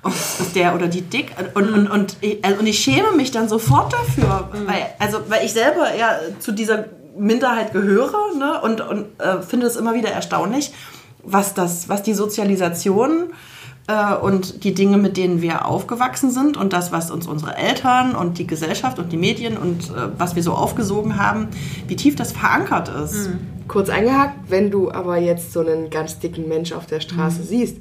[0.07, 1.33] oh, ist der oder die dick?
[1.55, 4.67] Und, und, und, ich, also, und ich schäme mich dann sofort dafür, mhm.
[4.67, 6.87] weil, also, weil ich selber ja zu dieser
[7.19, 8.61] Minderheit gehöre ne?
[8.63, 10.73] und, und äh, finde es immer wieder erstaunlich,
[11.23, 13.33] was, das, was die Sozialisation
[13.89, 18.15] äh, und die Dinge, mit denen wir aufgewachsen sind und das, was uns unsere Eltern
[18.15, 21.49] und die Gesellschaft und die Medien und äh, was wir so aufgesogen haben,
[21.87, 23.29] wie tief das verankert ist.
[23.29, 23.39] Mhm.
[23.69, 27.47] Kurz eingehakt, wenn du aber jetzt so einen ganz dicken Mensch auf der Straße mhm.
[27.47, 27.77] siehst,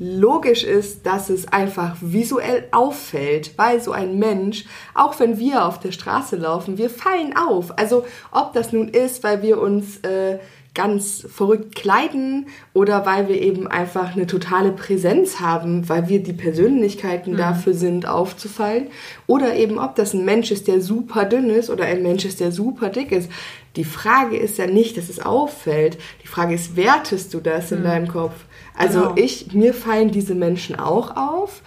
[0.00, 5.78] logisch ist, dass es einfach visuell auffällt, weil so ein Mensch, auch wenn wir auf
[5.78, 7.78] der Straße laufen, wir fallen auf.
[7.78, 10.38] Also ob das nun ist, weil wir uns äh,
[10.72, 16.32] ganz verrückt kleiden oder weil wir eben einfach eine totale Präsenz haben, weil wir die
[16.32, 17.36] Persönlichkeiten mhm.
[17.36, 18.86] dafür sind, aufzufallen.
[19.26, 22.40] Oder eben, ob das ein Mensch ist, der super dünn ist oder ein Mensch ist,
[22.40, 23.30] der super dick ist.
[23.76, 25.98] Die Frage ist ja nicht, dass es auffällt.
[26.22, 27.84] Die Frage ist, wertest du das in mhm.
[27.84, 28.34] deinem Kopf?
[28.80, 29.14] Also genau.
[29.16, 31.60] ich, mir fallen diese Menschen auch auf,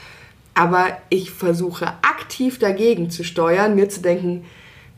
[0.55, 4.45] aber ich versuche aktiv dagegen zu steuern, mir zu denken,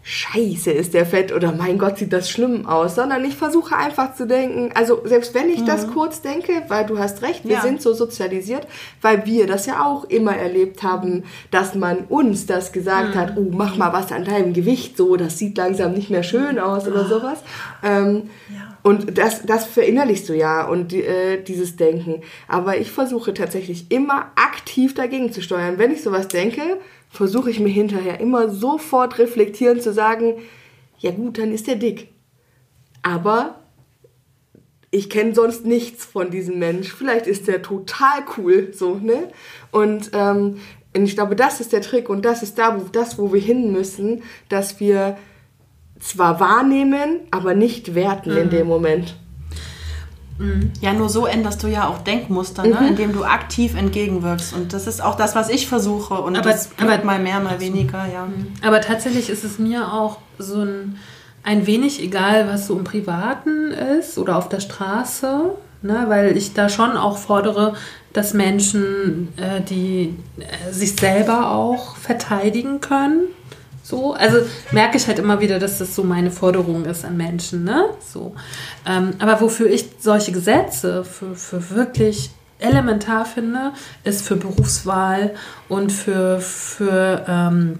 [0.08, 4.14] Scheiße, ist der fett oder mein Gott, sieht das schlimm aus, sondern ich versuche einfach
[4.14, 7.62] zu denken, also selbst wenn ich das kurz denke, weil du hast recht, wir Ja.
[7.64, 8.68] sind so sozialisiert,
[9.02, 13.48] weil wir das ja auch immer erlebt haben, dass man uns das gesagt hat, oh,
[13.52, 17.06] mach mal was an deinem Gewicht, so, das sieht langsam nicht mehr schön aus oder
[17.06, 17.40] sowas.
[17.82, 18.30] Ähm,
[18.84, 22.22] Und das, das verinnerlichst du ja und äh, dieses Denken.
[22.48, 25.80] Aber ich versuche tatsächlich immer aktiv dagegen zu steuern.
[25.80, 26.62] Wenn ich sowas denke,
[27.16, 30.36] versuche ich mir hinterher immer sofort reflektierend zu sagen,
[31.00, 32.10] ja gut, dann ist der dick.
[33.02, 33.62] Aber
[34.92, 36.94] ich kenne sonst nichts von diesem Mensch.
[36.94, 39.30] Vielleicht ist der total cool, so, ne?
[39.72, 40.58] Und ähm,
[40.94, 43.72] ich glaube, das ist der Trick und das ist da, wo, das, wo wir hin
[43.72, 45.18] müssen, dass wir
[46.00, 49.18] zwar wahrnehmen, aber nicht werten in dem Moment.
[50.82, 52.88] Ja, nur so änderst du ja auch Denkmuster, ne?
[52.90, 54.54] indem du aktiv entgegenwirkst.
[54.54, 56.16] Und das ist auch das, was ich versuche.
[56.16, 58.28] Und Aber- das aber- mal mehr, mal weniger, ja.
[58.62, 60.98] Aber tatsächlich ist es mir auch so ein,
[61.44, 66.06] ein wenig egal, was so im Privaten ist oder auf der Straße, ne?
[66.08, 67.76] weil ich da schon auch fordere,
[68.12, 73.22] dass Menschen, äh, die äh, sich selber auch verteidigen können.
[73.86, 74.40] So, also
[74.72, 77.86] merke ich halt immer wieder, dass das so meine Forderung ist an Menschen, ne?
[78.12, 78.34] So.
[78.84, 85.36] Ähm, aber wofür ich solche Gesetze für, für wirklich elementar finde, ist für Berufswahl
[85.70, 87.78] und für, für ähm,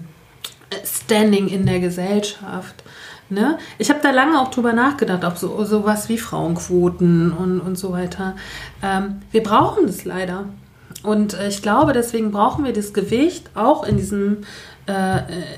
[0.84, 2.84] Standing in der Gesellschaft.
[3.28, 3.58] Ne?
[3.78, 7.90] Ich habe da lange auch drüber nachgedacht, auch so sowas wie Frauenquoten und, und so
[7.90, 8.36] weiter.
[8.80, 10.44] Ähm, wir brauchen das leider.
[11.02, 14.38] Und äh, ich glaube, deswegen brauchen wir das Gewicht auch in diesem,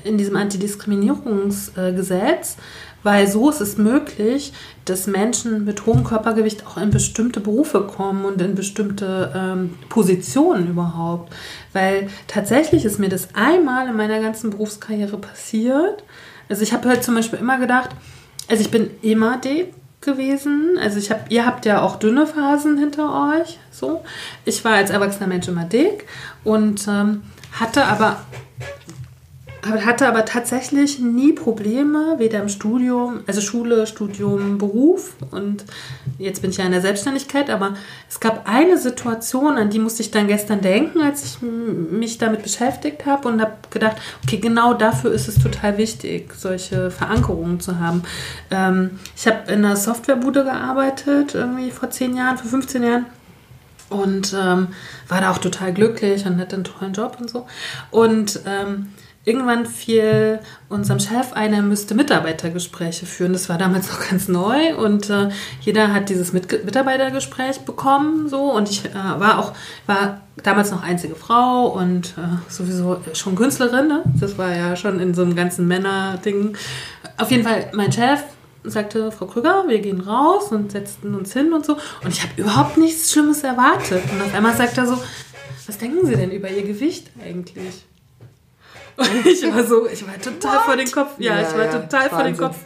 [0.03, 2.57] in diesem Antidiskriminierungsgesetz,
[3.03, 4.53] weil so ist es möglich,
[4.85, 10.67] dass Menschen mit hohem Körpergewicht auch in bestimmte Berufe kommen und in bestimmte ähm, Positionen
[10.67, 11.33] überhaupt.
[11.73, 16.03] Weil tatsächlich ist mir das einmal in meiner ganzen Berufskarriere passiert.
[16.49, 17.91] Also ich habe halt zum Beispiel immer gedacht,
[18.49, 20.77] also ich bin immer dick gewesen.
[20.81, 23.59] Also ich habe, ihr habt ja auch dünne Phasen hinter euch.
[23.71, 24.03] So,
[24.45, 26.05] ich war als erwachsener Mensch immer dick
[26.43, 28.17] und ähm, hatte aber
[29.65, 35.65] hatte aber tatsächlich nie Probleme, weder im Studium, also Schule, Studium, Beruf und
[36.17, 37.73] jetzt bin ich ja in der Selbstständigkeit, aber
[38.09, 42.43] es gab eine Situation, an die musste ich dann gestern denken, als ich mich damit
[42.43, 47.79] beschäftigt habe und habe gedacht, okay, genau dafür ist es total wichtig, solche Verankerungen zu
[47.79, 48.03] haben.
[48.51, 53.05] Ähm, ich habe in einer Softwarebude gearbeitet, irgendwie vor 10 Jahren, vor 15 Jahren
[53.89, 54.69] und ähm,
[55.07, 57.47] war da auch total glücklich und hatte einen tollen Job und so.
[57.91, 58.89] Und ähm,
[59.25, 63.33] irgendwann fiel unserem Chef ein, er müsste Mitarbeitergespräche führen.
[63.33, 65.29] Das war damals noch ganz neu und äh,
[65.61, 69.53] jeder hat dieses Mit Mitarbeitergespräch bekommen so und ich äh, war auch
[69.85, 73.87] war damals noch einzige Frau und äh, sowieso schon Künstlerin.
[73.87, 74.03] Ne?
[74.19, 76.55] Das war ja schon in so einem ganzen Männer-Ding.
[77.17, 78.21] Auf jeden Fall mein Chef
[78.63, 81.77] sagte Frau Krüger, wir gehen raus und setzten uns hin und so.
[82.03, 84.03] Und ich habe überhaupt nichts Schlimmes erwartet.
[84.11, 84.97] Und auf einmal sagt er so,
[85.67, 87.85] was denken Sie denn über Ihr Gewicht eigentlich?
[88.99, 91.11] Und ich war so, ich war total vor den Kopf.
[91.19, 92.45] Ja, Ja, ich war ja, total vor den Wahnsinn.
[92.45, 92.57] Kopf.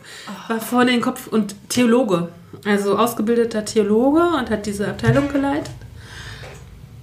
[0.49, 2.29] War vor den Kopf und Theologe.
[2.65, 5.69] Also ausgebildeter Theologe und hat diese Abteilung geleitet.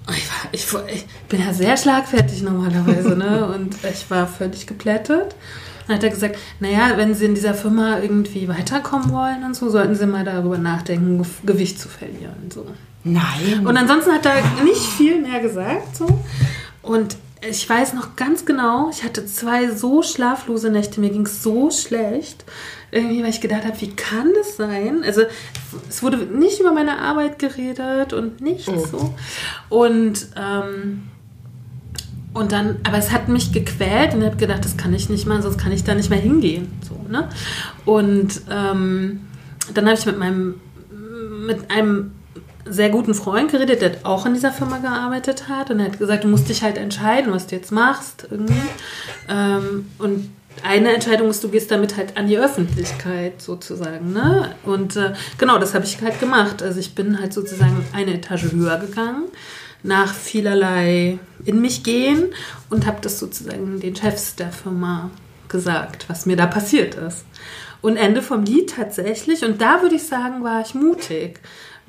[0.09, 3.47] Ich, war, ich, war- ich bin ja sehr schlagfertig normalerweise, ne?
[3.55, 5.37] Und ich war völlig geplättet.
[5.87, 9.69] Dann hat er gesagt, naja, wenn Sie in dieser Firma irgendwie weiterkommen wollen und so,
[9.71, 12.51] sollten Sie mal darüber nachdenken, Ge- Gewicht zu verlieren.
[12.53, 12.67] So.
[13.05, 13.65] Nein.
[13.67, 15.97] Und ansonsten hat er nicht viel mehr gesagt.
[15.97, 16.07] So.
[16.83, 17.17] Und
[17.49, 21.71] ich weiß noch ganz genau, ich hatte zwei so schlaflose Nächte, mir ging es so
[21.71, 22.45] schlecht.
[22.93, 25.03] Irgendwie, weil ich gedacht habe, wie kann das sein?
[25.05, 25.23] Also
[25.89, 29.15] es wurde nicht über meine Arbeit geredet und nichts so.
[29.69, 31.03] Und ähm,
[32.33, 35.27] und dann, aber es hat mich gequält und ich habe gedacht, das kann ich nicht
[35.27, 36.69] machen, sonst kann ich da nicht mehr hingehen.
[36.89, 37.29] So, ne?
[37.85, 39.21] Und ähm,
[39.75, 40.61] dann habe ich mit meinem,
[41.47, 42.13] mit einem
[42.65, 45.71] sehr guten Freund geredet, der auch in dieser Firma gearbeitet hat.
[45.71, 48.55] Und er hat gesagt, du musst dich halt entscheiden, was du jetzt machst irgendwie.
[49.29, 50.31] Ähm, und
[50.63, 54.13] eine Entscheidung ist, du gehst damit halt an die Öffentlichkeit sozusagen.
[54.13, 54.55] Ne?
[54.65, 56.63] Und äh, genau, das habe ich halt gemacht.
[56.63, 59.25] Also ich bin halt sozusagen eine Etage höher gegangen
[59.83, 62.35] nach vielerlei in mich gehen
[62.69, 65.11] und habe das sozusagen den Chefs der Firma
[65.49, 67.25] gesagt, was mir da passiert ist.
[67.81, 71.41] Und Ende vom Lied tatsächlich, und da würde ich sagen, war ich mutig,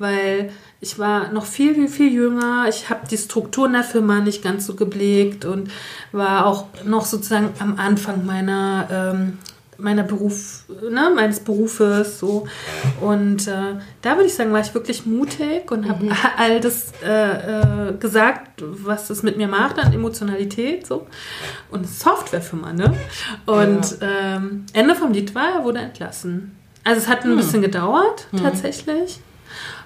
[0.02, 2.66] weil ich war noch viel, viel, viel jünger.
[2.68, 5.70] Ich habe die Strukturen der Firma nicht ganz so geblickt und
[6.10, 9.38] war auch noch sozusagen am Anfang meiner, ähm,
[9.78, 12.48] meiner Beruf, ne, meines Berufes so.
[13.00, 17.90] Und äh, da würde ich sagen, war ich wirklich mutig und habe all das äh,
[17.90, 21.06] äh, gesagt, was es mit mir macht an Emotionalität so.
[21.70, 22.92] Und Softwarefirma, ne?
[23.46, 26.56] Und ähm, Ende vom Lied war, er wurde entlassen.
[26.82, 29.20] Also es hat ein bisschen gedauert, tatsächlich.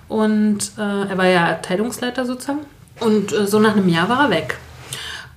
[0.08, 2.60] Und äh, er war ja Abteilungsleiter sozusagen.
[3.00, 4.58] Und äh, so nach einem Jahr war er weg.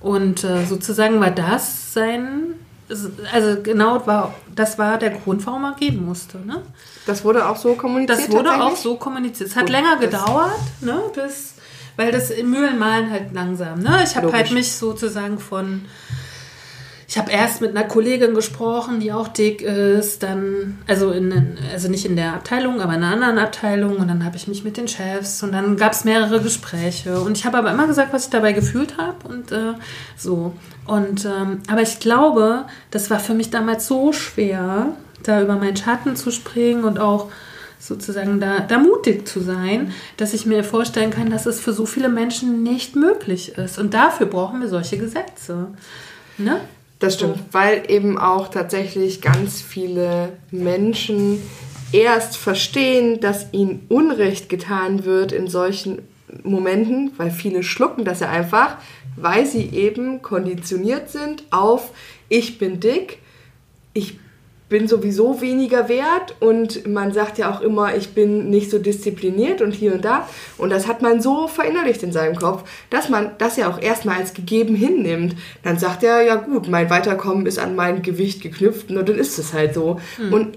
[0.00, 2.54] Und äh, sozusagen war das sein,
[3.32, 6.38] also genau war, das war der Grund, warum er gehen musste.
[6.38, 6.62] Ne?
[7.06, 8.18] Das wurde auch so kommuniziert.
[8.18, 9.50] Das wurde auch so kommuniziert.
[9.50, 11.54] Es hat Gut, länger gedauert, ne, bis,
[11.96, 13.80] weil das Mühlen malen halt langsam.
[13.80, 14.00] Ne?
[14.04, 15.84] Ich habe halt mich sozusagen von,
[17.10, 21.88] ich habe erst mit einer Kollegin gesprochen, die auch dick ist, dann, also, in, also
[21.88, 24.76] nicht in der Abteilung, aber in einer anderen Abteilung und dann habe ich mich mit
[24.76, 28.26] den Chefs und dann gab es mehrere Gespräche und ich habe aber immer gesagt, was
[28.26, 29.72] ich dabei gefühlt habe und äh,
[30.16, 30.52] so.
[30.86, 34.94] Und, ähm, aber ich glaube, das war für mich damals so schwer,
[35.24, 37.32] da über meinen Schatten zu springen und auch
[37.80, 41.86] sozusagen da, da mutig zu sein, dass ich mir vorstellen kann, dass es für so
[41.86, 43.80] viele Menschen nicht möglich ist.
[43.80, 45.66] Und dafür brauchen wir solche Gesetze.
[46.38, 46.60] Ne?
[47.00, 51.42] Das stimmt, weil eben auch tatsächlich ganz viele Menschen
[51.92, 56.02] erst verstehen, dass ihnen Unrecht getan wird in solchen
[56.44, 58.76] Momenten, weil viele schlucken das ja einfach,
[59.16, 61.90] weil sie eben konditioniert sind auf
[62.28, 63.18] ich bin dick,
[63.92, 64.18] ich
[64.70, 69.60] bin sowieso weniger wert und man sagt ja auch immer, ich bin nicht so diszipliniert
[69.60, 70.28] und hier und da.
[70.56, 74.18] Und das hat man so verinnerlicht in seinem Kopf, dass man das ja auch erstmal
[74.18, 75.34] als gegeben hinnimmt.
[75.64, 79.38] Dann sagt er, ja gut, mein Weiterkommen ist an mein Gewicht geknüpft und dann ist
[79.38, 80.00] es halt so.
[80.30, 80.56] Und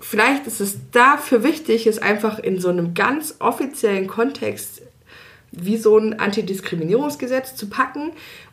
[0.00, 4.82] vielleicht ist es dafür wichtig, es einfach in so einem ganz offiziellen Kontext
[5.52, 8.10] wie so ein Antidiskriminierungsgesetz zu packen,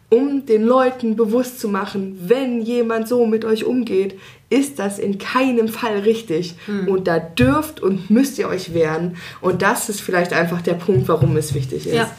[0.09, 4.19] um den Leuten bewusst zu machen, wenn jemand so mit euch umgeht,
[4.49, 6.55] ist das in keinem Fall richtig.
[6.87, 9.17] Und da dürft und müsst ihr euch wehren.
[9.41, 11.93] Und das ist vielleicht einfach der Punkt, warum es wichtig ist.
[11.93, 12.09] Ja.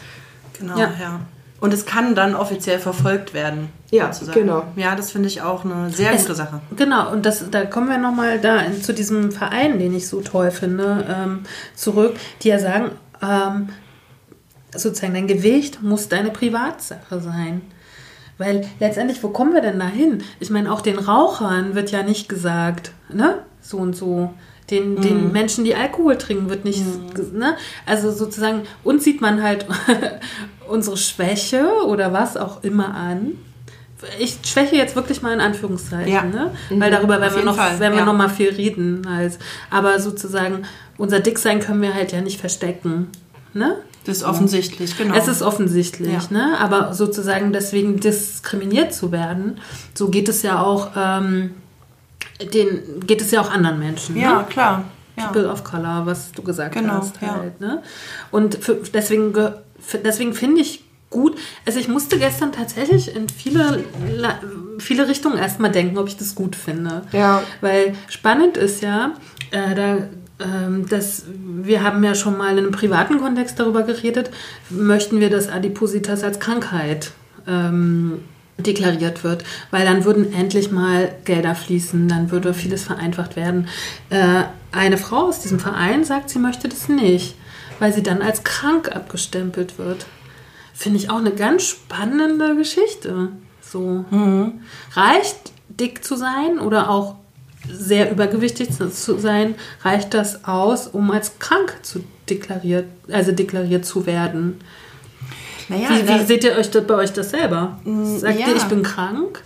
[0.58, 0.92] Genau, ja.
[1.00, 1.20] Ja.
[1.58, 3.68] Und es kann dann offiziell verfolgt werden.
[3.90, 4.40] Ja, sozusagen.
[4.40, 4.62] genau.
[4.76, 6.60] Ja, das finde ich auch eine sehr Es- gute Sache.
[6.76, 10.20] Genau, und das, da kommen wir nochmal da in, zu diesem Verein, den ich so
[10.20, 11.40] toll finde, ähm,
[11.74, 13.68] zurück, die ja sagen, ähm,
[14.74, 17.60] sozusagen dein Gewicht muss deine Privatsache sein.
[18.40, 20.22] Weil letztendlich, wo kommen wir denn da hin?
[20.40, 23.40] Ich meine, auch den Rauchern wird ja nicht gesagt, ne?
[23.60, 24.32] So und so.
[24.70, 26.82] Den, den Menschen, die Alkohol trinken, wird nicht,
[27.34, 27.56] ne?
[27.84, 29.66] Also sozusagen, uns sieht man halt
[30.70, 33.32] unsere Schwäche oder was auch immer an.
[34.18, 36.24] Ich schwäche jetzt wirklich mal in Anführungszeichen, Ja.
[36.24, 36.50] ne?
[36.70, 38.06] Weil darüber werden wir noch, Fall, werden wir ja.
[38.06, 39.06] noch mal viel reden.
[39.06, 39.38] Halt.
[39.68, 40.62] Aber sozusagen,
[40.96, 43.08] unser Dicksein können wir halt ja nicht verstecken,
[43.54, 43.76] ne?
[44.04, 45.14] Das ist offensichtlich, genau.
[45.14, 46.20] Es ist offensichtlich, Ja.
[46.30, 46.58] ne?
[46.58, 49.58] aber sozusagen deswegen diskriminiert zu werden,
[49.94, 51.50] so geht es ja auch, ähm,
[52.54, 54.16] den, geht es ja auch anderen Menschen.
[54.16, 54.46] ja, Ne?
[54.48, 54.84] klar.
[55.16, 55.26] Ja.
[55.26, 57.20] People of Color, was du gesagt Genau, hast.
[57.20, 57.34] ja.
[57.36, 57.82] Halt, ne?
[58.30, 59.34] Und für, deswegen,
[60.02, 61.36] deswegen finde ich gut,
[61.66, 63.84] also ich musste gestern tatsächlich in viele,
[64.78, 67.02] viele Richtungen erstmal denken, ob ich das gut finde.
[67.12, 67.42] Ja.
[67.60, 69.12] Weil spannend ist ja,
[69.50, 69.96] äh, da,
[70.88, 71.24] dass
[71.62, 74.30] wir haben ja schon mal in einem privaten Kontext darüber geredet,
[74.70, 77.12] möchten wir, dass Adipositas als Krankheit
[77.46, 78.20] ähm,
[78.58, 83.68] deklariert wird, weil dann würden endlich mal Gelder fließen, dann würde vieles vereinfacht werden.
[84.10, 87.36] Äh, eine Frau aus diesem Verein sagt, sie möchte das nicht,
[87.78, 90.06] weil sie dann als krank abgestempelt wird.
[90.74, 93.28] Finde ich auch eine ganz spannende Geschichte.
[93.60, 94.04] So.
[94.94, 97.16] Reicht dick zu sein oder auch
[97.68, 104.06] sehr übergewichtig zu- sein, reicht das aus, um als krank zu deklariert, also deklariert zu
[104.06, 104.60] werden?
[105.68, 107.78] Naja, Wie, wie seht ihr euch das bei euch das selber?
[108.18, 108.48] Sagt ja.
[108.48, 109.42] ihr, ich bin krank?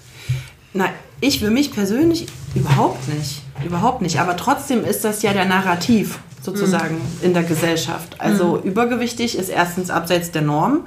[0.73, 3.43] Nein, ich für mich persönlich überhaupt nicht.
[3.65, 4.19] Überhaupt nicht.
[4.21, 8.21] Aber trotzdem ist das ja der Narrativ sozusagen in der Gesellschaft.
[8.21, 10.87] Also übergewichtig ist erstens abseits der Norm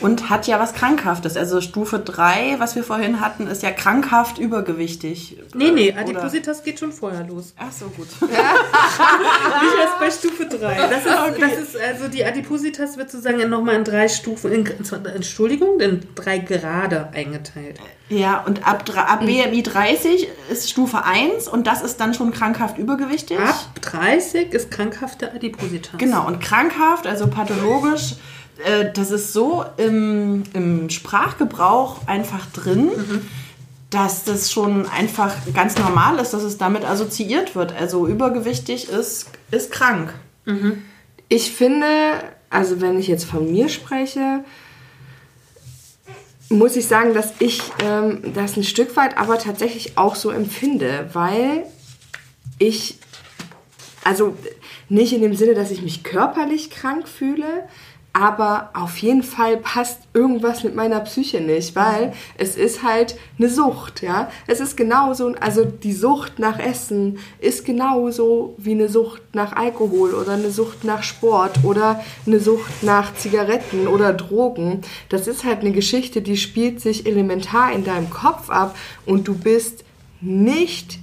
[0.00, 1.36] und hat ja was Krankhaftes.
[1.36, 5.38] Also Stufe 3, was wir vorhin hatten, ist ja krankhaft übergewichtig.
[5.54, 7.54] Nee, nee, Oder- Adipositas geht schon vorher los.
[7.56, 8.08] Ach so, gut.
[8.20, 8.32] Nicht
[9.80, 10.76] erst bei Stufe 3.
[10.76, 14.66] Das ist, das ist also die Adipositas wird sozusagen nochmal in drei Stufen, in,
[15.14, 17.78] Entschuldigung, in drei Grade eingeteilt.
[18.08, 22.78] Ja, und ab, ab BMI 30 ist Stufe 1 und das ist dann schon krankhaft
[22.78, 23.38] übergewichtig.
[23.38, 25.98] Ab 30 ist krankhafte Adipositas.
[25.98, 28.14] Genau, und krankhaft, also pathologisch,
[28.64, 32.90] äh, das ist so im, im Sprachgebrauch einfach drin,
[33.90, 37.72] dass das schon einfach ganz normal ist, dass es damit assoziiert wird.
[37.72, 40.14] Also übergewichtig ist, ist krank.
[41.28, 41.86] Ich finde,
[42.50, 44.44] also wenn ich jetzt von mir spreche,
[46.48, 51.10] muss ich sagen, dass ich ähm, das ein Stück weit aber tatsächlich auch so empfinde,
[51.12, 51.64] weil
[52.58, 52.98] ich,
[54.04, 54.36] also
[54.88, 57.68] nicht in dem Sinne, dass ich mich körperlich krank fühle,
[58.18, 63.50] aber auf jeden Fall passt irgendwas mit meiner Psyche nicht, weil es ist halt eine
[63.50, 64.30] Sucht, ja.
[64.46, 70.14] Es ist genauso, also die Sucht nach Essen ist genauso wie eine Sucht nach Alkohol
[70.14, 74.80] oder eine Sucht nach Sport oder eine Sucht nach Zigaretten oder Drogen.
[75.10, 79.36] Das ist halt eine Geschichte, die spielt sich elementar in deinem Kopf ab und du
[79.36, 79.84] bist
[80.22, 81.00] nicht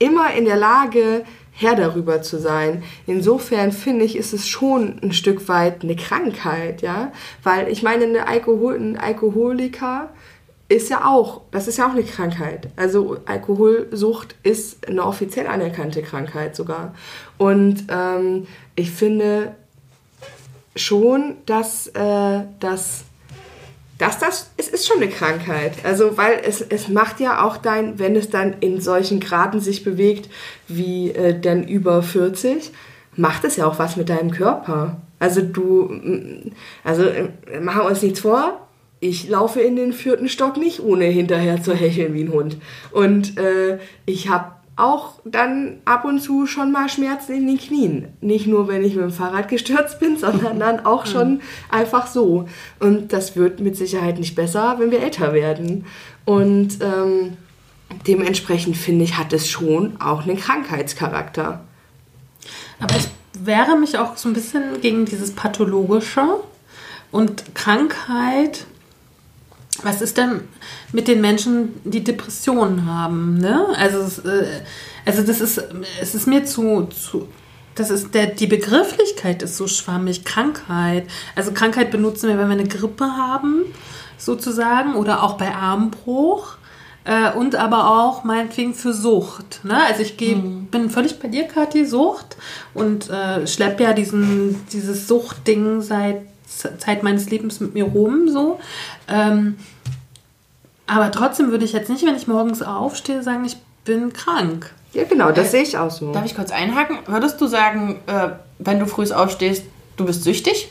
[0.00, 1.24] immer in der Lage,
[1.58, 2.82] Herr darüber zu sein.
[3.06, 8.04] Insofern finde ich, ist es schon ein Stück weit eine Krankheit, ja, weil ich meine,
[8.04, 10.10] eine Alkohol, ein Alkoholiker
[10.68, 12.68] ist ja auch, das ist ja auch eine Krankheit.
[12.76, 16.94] Also Alkoholsucht ist eine offiziell anerkannte Krankheit sogar.
[17.38, 19.54] Und ähm, ich finde
[20.74, 23.05] schon, dass äh, das
[23.98, 25.84] dass das, es ist schon eine Krankheit.
[25.84, 29.84] Also, weil es, es macht ja auch dein, wenn es dann in solchen Graden sich
[29.84, 30.28] bewegt,
[30.68, 32.72] wie äh, dann über 40,
[33.16, 35.00] macht es ja auch was mit deinem Körper.
[35.18, 35.98] Also du,
[36.84, 37.30] also äh,
[37.60, 38.66] machen wir uns nichts vor,
[39.00, 42.56] ich laufe in den vierten Stock nicht, ohne hinterher zu hecheln wie ein Hund.
[42.92, 48.08] Und äh, ich habe auch dann ab und zu schon mal Schmerzen in den Knien.
[48.20, 52.46] Nicht nur, wenn ich mit dem Fahrrad gestürzt bin, sondern dann auch schon einfach so.
[52.78, 55.86] Und das wird mit Sicherheit nicht besser, wenn wir älter werden.
[56.26, 57.38] Und ähm,
[58.06, 61.64] dementsprechend finde ich, hat es schon auch einen Krankheitscharakter.
[62.78, 66.26] Aber ich wehre mich auch so ein bisschen gegen dieses Pathologische
[67.10, 68.66] und Krankheit
[69.82, 70.42] was ist denn
[70.92, 73.38] mit den Menschen, die Depressionen haben?
[73.38, 73.66] Ne?
[73.76, 74.46] Also, äh,
[75.04, 75.62] also das ist,
[76.00, 77.28] es ist mir zu, zu
[77.76, 80.24] das ist der, die Begrifflichkeit ist so schwammig.
[80.24, 81.06] Krankheit.
[81.34, 83.64] Also Krankheit benutzen wir, wenn wir eine Grippe haben,
[84.16, 86.56] sozusagen, oder auch bei Armbruch.
[87.04, 89.60] Äh, und aber auch meinetwegen für Sucht.
[89.62, 89.80] Ne?
[89.86, 90.66] Also ich geh, mhm.
[90.66, 92.36] bin völlig bei dir, Kathi, Sucht
[92.74, 98.60] und äh, schleppe ja diesen, dieses Suchtding seit Zeit meines Lebens mit mir rum, so.
[99.08, 99.56] Ähm,
[100.86, 104.72] aber trotzdem würde ich jetzt nicht, wenn ich morgens aufstehe, sagen, ich bin krank.
[104.92, 106.12] Ja, genau, das äh, sehe ich auch so.
[106.12, 106.98] Darf ich kurz einhaken?
[107.06, 109.64] Würdest du sagen, äh, wenn du früh aufstehst,
[109.96, 110.68] du bist süchtig?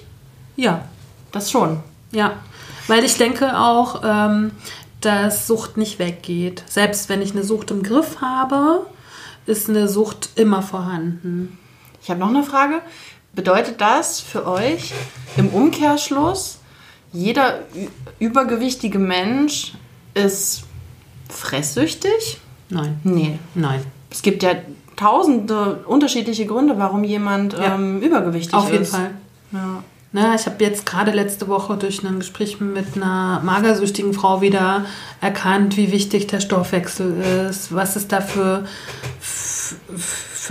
[0.55, 0.85] Ja.
[1.31, 1.79] Das schon.
[2.11, 2.37] Ja.
[2.87, 4.51] Weil ich denke auch, ähm,
[5.01, 6.63] dass Sucht nicht weggeht.
[6.67, 8.85] Selbst wenn ich eine Sucht im Griff habe,
[9.45, 11.59] ist eine Sucht immer vorhanden.
[12.01, 12.81] Ich habe noch eine Frage.
[13.35, 14.93] Bedeutet das für euch
[15.35, 16.59] im Umkehrschluss,
[17.11, 17.59] jeder
[18.19, 19.73] übergewichtige Mensch
[20.13, 20.63] ist
[21.29, 22.39] fresssüchtig?
[22.69, 22.99] Nein.
[23.03, 23.39] Nee.
[23.53, 23.81] Nein.
[24.09, 24.51] Es gibt ja
[24.95, 27.75] tausende unterschiedliche Gründe, warum jemand ja.
[27.75, 28.65] ähm, übergewichtig ist.
[28.65, 29.11] Auf jeden Fall.
[29.51, 29.83] Ja.
[30.13, 34.85] Na, ich habe jetzt gerade letzte Woche durch ein Gespräch mit einer magersüchtigen Frau wieder
[35.19, 38.65] erkannt, wie wichtig der Stoffwechsel ist, was es da für
[39.19, 39.44] für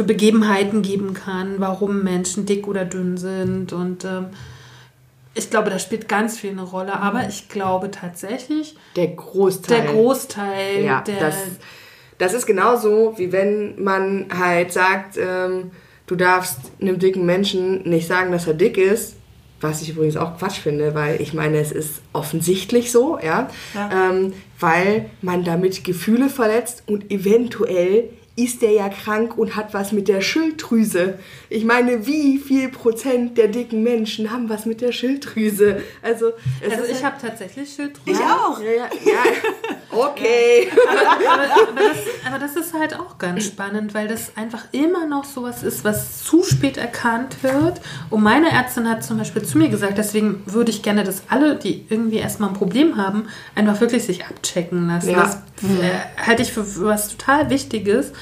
[0.06, 3.72] Begebenheiten geben kann, warum Menschen dick oder dünn sind.
[3.72, 4.26] Und ähm,
[5.34, 6.94] ich glaube, da spielt ganz viel eine Rolle.
[6.94, 9.82] Aber ich glaube tatsächlich, der Großteil.
[9.82, 10.84] Der Großteil.
[10.84, 11.36] Ja, der, das,
[12.18, 15.72] das ist genauso, wie wenn man halt sagt, ähm,
[16.06, 19.16] du darfst einem dicken Menschen nicht sagen, dass er dick ist.
[19.60, 24.10] Was ich übrigens auch Quatsch finde, weil ich meine, es ist offensichtlich so, ja, ja.
[24.10, 29.92] Ähm, weil man damit Gefühle verletzt und eventuell ist der ja krank und hat was
[29.92, 31.20] mit der Schilddrüse.
[31.50, 35.82] Ich meine, wie viel Prozent der dicken Menschen haben was mit der Schilddrüse?
[36.02, 36.32] Also,
[36.68, 38.10] also ich habe tatsächlich Schilddrüse.
[38.10, 38.60] Ich auch.
[38.60, 39.22] Ja, ja, ja.
[39.96, 40.68] Okay.
[40.88, 45.06] aber, aber, aber, das, aber, das, ist halt auch ganz spannend, weil das einfach immer
[45.06, 47.80] noch sowas ist, was zu spät erkannt wird.
[48.10, 51.54] Und meine Ärztin hat zum Beispiel zu mir gesagt, deswegen würde ich gerne, dass alle,
[51.54, 55.10] die irgendwie erstmal ein Problem haben, einfach wirklich sich abchecken lassen.
[55.10, 55.22] Ja.
[55.22, 58.12] Das äh, halte ich für was total Wichtiges.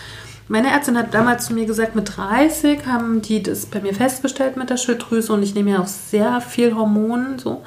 [0.53, 4.59] Meine Ärztin hat damals zu mir gesagt, mit 30 haben die das bei mir festgestellt
[4.59, 7.63] mit der Schilddrüse und ich nehme ja auch sehr viel Hormone, so,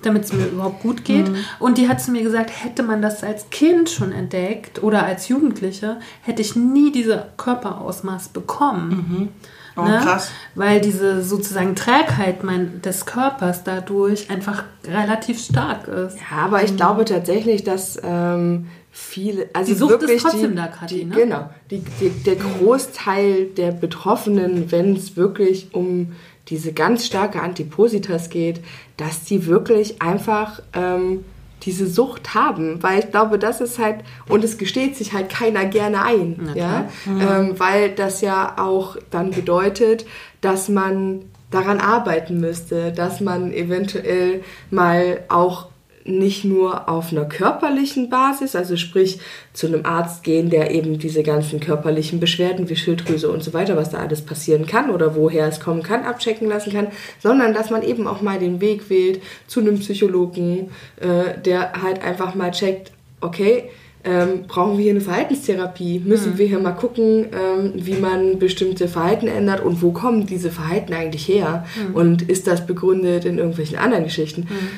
[0.00, 1.28] damit es mir überhaupt gut geht.
[1.28, 1.36] Mhm.
[1.58, 5.28] Und die hat zu mir gesagt, hätte man das als Kind schon entdeckt oder als
[5.28, 8.88] Jugendliche, hätte ich nie diese Körperausmaß bekommen.
[8.88, 9.28] Mhm.
[9.76, 10.00] Oh, ne?
[10.02, 10.30] krass.
[10.54, 16.16] Weil diese sozusagen Trägheit mein, des Körpers dadurch einfach relativ stark ist.
[16.16, 16.76] Ja, aber ich mhm.
[16.76, 21.04] glaube tatsächlich, dass ähm, viele, also die Sucht wirklich ist trotzdem die, da, Kathi, die,
[21.06, 21.14] ne?
[21.14, 26.12] Genau, die, die, der Großteil der Betroffenen, wenn es wirklich um
[26.48, 28.60] diese ganz starke Antipositas geht,
[28.98, 31.24] dass die wirklich einfach ähm,
[31.62, 35.64] diese Sucht haben, weil ich glaube, das ist halt, und es gesteht sich halt keiner
[35.64, 37.20] gerne ein, ja, mhm.
[37.20, 40.04] ähm, weil das ja auch dann bedeutet,
[40.40, 45.71] dass man daran arbeiten müsste, dass man eventuell mal auch
[46.04, 49.20] nicht nur auf einer körperlichen Basis, also sprich
[49.52, 53.76] zu einem Arzt gehen, der eben diese ganzen körperlichen Beschwerden wie Schilddrüse und so weiter,
[53.76, 56.88] was da alles passieren kann oder woher es kommen kann, abchecken lassen kann,
[57.20, 62.02] sondern dass man eben auch mal den Weg wählt zu einem Psychologen, äh, der halt
[62.02, 63.70] einfach mal checkt, okay,
[64.04, 66.00] ähm, brauchen wir hier eine Verhaltenstherapie?
[66.00, 66.38] Müssen mhm.
[66.38, 70.92] wir hier mal gucken, ähm, wie man bestimmte Verhalten ändert und wo kommen diese Verhalten
[70.92, 71.64] eigentlich her?
[71.76, 71.94] Mhm.
[71.94, 74.48] Und ist das begründet in irgendwelchen anderen Geschichten?
[74.50, 74.68] Mhm.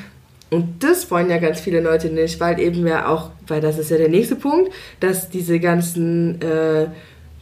[0.49, 3.89] Und das wollen ja ganz viele Leute nicht, weil eben ja auch, weil das ist
[3.89, 6.87] ja der nächste Punkt, dass diese ganzen äh,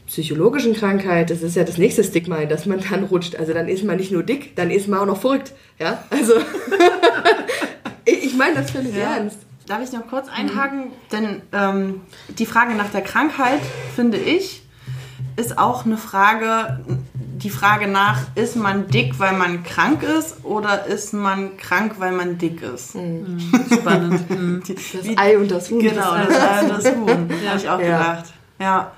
[0.07, 3.35] psychologischen Krankheiten, das ist ja das nächste Stigma, in das man dann rutscht.
[3.35, 5.53] Also dann ist man nicht nur dick, dann ist man auch noch verrückt.
[5.79, 6.33] Ja, also
[8.05, 9.15] ich meine das völlig ja.
[9.15, 9.39] ernst.
[9.67, 10.79] Darf ich noch kurz einhaken?
[10.79, 10.91] Mhm.
[11.11, 12.01] Denn ähm,
[12.37, 13.61] die Frage nach der Krankheit,
[13.95, 14.63] finde ich,
[15.35, 16.83] ist auch eine Frage,
[17.43, 22.13] die Frage nach, ist man dick, weil man krank ist oder ist man krank, weil
[22.13, 22.95] man dick ist?
[22.95, 23.39] Mhm.
[23.71, 24.29] Spannend.
[24.29, 24.63] Mhm.
[24.65, 25.79] Das Ei und das Huhn.
[25.79, 27.49] Genau, das Ei und das Huhn, ja.
[27.49, 27.97] habe ich auch ja.
[27.97, 28.33] gedacht.
[28.59, 28.91] Ja.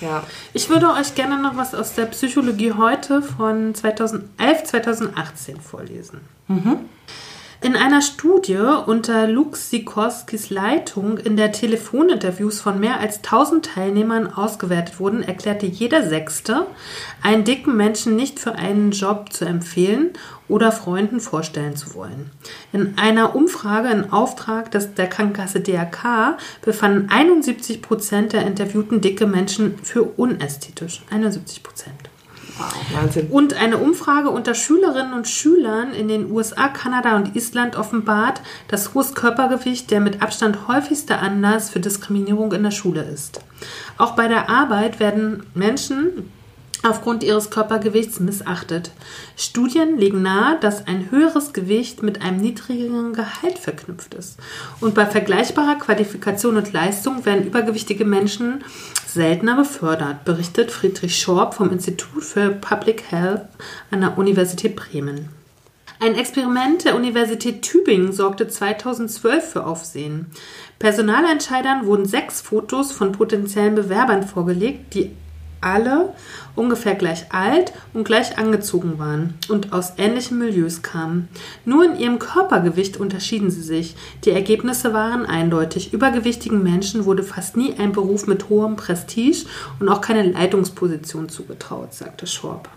[0.00, 0.22] Ja.
[0.52, 6.20] Ich würde euch gerne noch was aus der Psychologie heute von 2011, 2018 vorlesen.
[6.48, 6.80] Mhm.
[7.62, 14.26] In einer Studie unter Lux Sikorskis Leitung, in der Telefoninterviews von mehr als 1000 Teilnehmern
[14.30, 16.66] ausgewertet wurden, erklärte jeder Sechste,
[17.22, 20.10] einen dicken Menschen nicht für einen Job zu empfehlen
[20.48, 22.30] oder Freunden vorstellen zu wollen.
[22.74, 29.26] In einer Umfrage in Auftrag des, der Krankenkasse DRK befanden 71 Prozent der Interviewten dicke
[29.26, 31.02] Menschen für unästhetisch.
[31.10, 32.10] 71 Prozent.
[32.92, 33.28] Wahnsinn.
[33.28, 38.94] Und eine Umfrage unter Schülerinnen und Schülern in den USA, Kanada und Island offenbart, dass
[38.94, 43.40] hohes Körpergewicht der mit Abstand häufigste Anlass für Diskriminierung in der Schule ist.
[43.98, 46.30] Auch bei der Arbeit werden Menschen
[46.90, 48.90] aufgrund ihres Körpergewichts missachtet.
[49.36, 54.38] Studien legen nahe, dass ein höheres Gewicht mit einem niedrigeren Gehalt verknüpft ist.
[54.80, 58.64] Und bei vergleichbarer Qualifikation und Leistung werden übergewichtige Menschen
[59.06, 63.42] seltener befördert, berichtet Friedrich Schorb vom Institut für Public Health
[63.90, 65.28] an der Universität Bremen.
[65.98, 70.26] Ein Experiment der Universität Tübingen sorgte 2012 für Aufsehen.
[70.78, 75.12] Personalentscheidern wurden sechs Fotos von potenziellen Bewerbern vorgelegt, die
[75.60, 76.12] alle
[76.54, 81.28] ungefähr gleich alt und gleich angezogen waren und aus ähnlichen Milieus kamen.
[81.64, 83.96] Nur in ihrem Körpergewicht unterschieden sie sich.
[84.24, 85.92] Die Ergebnisse waren eindeutig.
[85.92, 89.46] Übergewichtigen Menschen wurde fast nie ein Beruf mit hohem Prestige
[89.80, 92.68] und auch keine Leitungsposition zugetraut, sagte Schorb.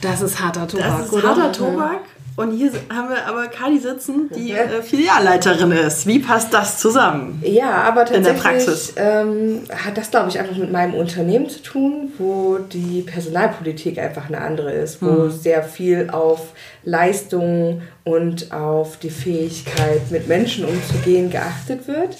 [0.00, 1.28] Das ist harter Tobak, das ist oder?
[1.28, 2.00] harter Tobak.
[2.34, 6.06] Und hier haben wir aber Kali sitzen, die äh, Filialleiterin ist.
[6.06, 7.42] Wie passt das zusammen?
[7.44, 12.56] Ja, aber tatsächlich ähm, hat das, glaube ich, einfach mit meinem Unternehmen zu tun, wo
[12.56, 15.30] die Personalpolitik einfach eine andere ist, wo hm.
[15.30, 16.52] sehr viel auf
[16.84, 22.16] Leistung und auf die Fähigkeit, mit Menschen umzugehen, geachtet wird.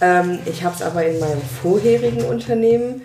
[0.00, 3.02] Ähm, ich habe es aber in meinem vorherigen Unternehmen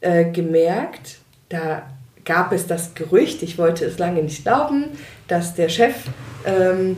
[0.00, 1.18] äh, gemerkt,
[1.50, 1.82] da
[2.24, 4.84] gab es das Gerücht, ich wollte es lange nicht glauben,
[5.30, 5.94] dass der Chef
[6.44, 6.96] ähm,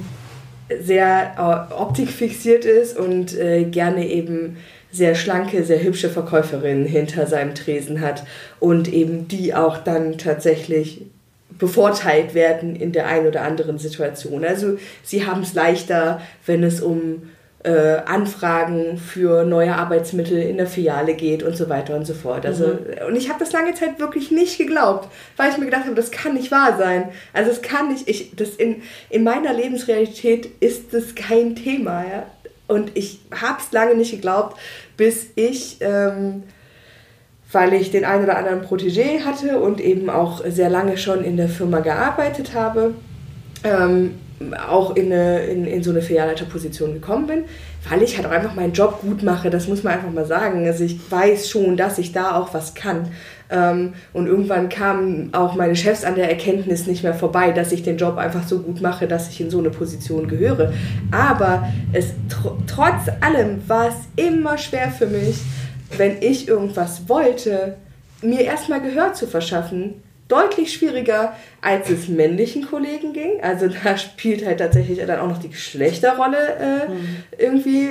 [0.80, 4.56] sehr äh, optikfixiert ist und äh, gerne eben
[4.90, 8.24] sehr schlanke, sehr hübsche Verkäuferinnen hinter seinem Tresen hat
[8.60, 11.06] und eben die auch dann tatsächlich
[11.58, 14.44] bevorteilt werden in der einen oder anderen Situation.
[14.44, 17.22] Also sie haben es leichter, wenn es um
[17.64, 22.44] äh, Anfragen für neue Arbeitsmittel in der Filiale geht und so weiter und so fort.
[22.44, 23.06] Also, mhm.
[23.08, 26.10] Und ich habe das lange Zeit wirklich nicht geglaubt, weil ich mir gedacht habe, das
[26.10, 27.10] kann nicht wahr sein.
[27.32, 32.02] Also es kann nicht, ich, das in, in meiner Lebensrealität ist das kein Thema.
[32.02, 32.26] Ja?
[32.66, 34.58] Und ich habe es lange nicht geglaubt,
[34.96, 35.78] bis ich...
[35.80, 36.44] Ähm,
[37.54, 41.36] weil ich den einen oder anderen Protégé hatte und eben auch sehr lange schon in
[41.36, 42.94] der Firma gearbeitet habe,
[43.62, 44.14] ähm,
[44.68, 47.44] auch in, eine, in, in so eine Filialleiterposition gekommen bin,
[47.88, 50.66] weil ich halt auch einfach meinen Job gut mache, das muss man einfach mal sagen.
[50.66, 53.08] Also ich weiß schon, dass ich da auch was kann.
[53.50, 57.82] Ähm, und irgendwann kamen auch meine Chefs an der Erkenntnis nicht mehr vorbei, dass ich
[57.82, 60.72] den Job einfach so gut mache, dass ich in so eine Position gehöre.
[61.10, 65.36] Aber es tr trotz allem war es immer schwer für mich,
[65.96, 67.76] wenn ich irgendwas wollte,
[68.22, 70.02] mir erstmal Gehör zu verschaffen
[70.32, 73.42] deutlich schwieriger, als es männlichen Kollegen ging.
[73.42, 77.16] Also da spielt halt tatsächlich dann auch noch die Geschlechterrolle äh, mhm.
[77.36, 77.90] irgendwie,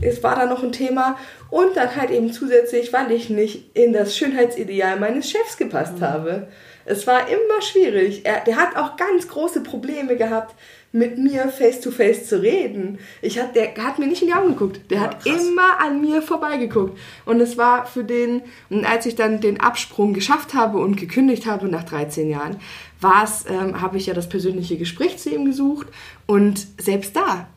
[0.00, 1.18] es war da noch ein Thema.
[1.50, 6.04] Und dann halt eben zusätzlich, weil ich nicht in das Schönheitsideal meines Chefs gepasst mhm.
[6.04, 6.48] habe.
[6.86, 8.24] Es war immer schwierig.
[8.24, 10.54] Er, der hat auch ganz große Probleme gehabt,
[10.92, 13.00] mit mir face to face zu reden.
[13.20, 14.80] Ich hat, der hat mir nicht in die Augen geguckt.
[14.90, 15.42] Der Ja, hat krass.
[15.44, 16.96] immer an mir vorbeigeguckt.
[17.24, 21.46] Und es war für den, und als ich dann den Absprung geschafft habe und gekündigt
[21.46, 22.60] habe nach 13 Jahren,
[23.00, 25.88] war es, ähm, habe ich ja das persönliche Gespräch zu ihm gesucht.
[26.26, 27.48] Und selbst da,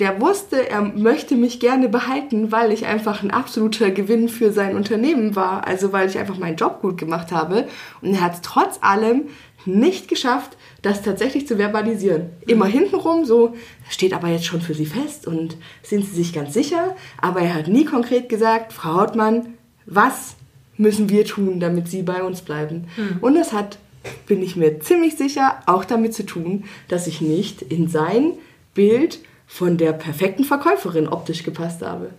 [0.00, 4.74] der wusste, er möchte mich gerne behalten, weil ich einfach ein absoluter Gewinn für sein
[4.74, 5.66] Unternehmen war.
[5.66, 7.68] Also weil ich einfach meinen Job gut gemacht habe.
[8.02, 9.28] Und er hat es trotz allem
[9.66, 12.30] nicht geschafft, das tatsächlich zu verbalisieren.
[12.46, 13.54] Immer hintenrum so,
[13.88, 16.96] steht aber jetzt schon für Sie fest und sind Sie sich ganz sicher?
[17.20, 19.54] Aber er hat nie konkret gesagt, Frau Hautmann,
[19.86, 20.34] was
[20.76, 22.88] müssen wir tun, damit Sie bei uns bleiben?
[23.20, 23.78] Und das hat,
[24.26, 28.32] bin ich mir ziemlich sicher, auch damit zu tun, dass ich nicht in sein
[28.74, 32.10] Bild von der perfekten Verkäuferin optisch gepasst habe.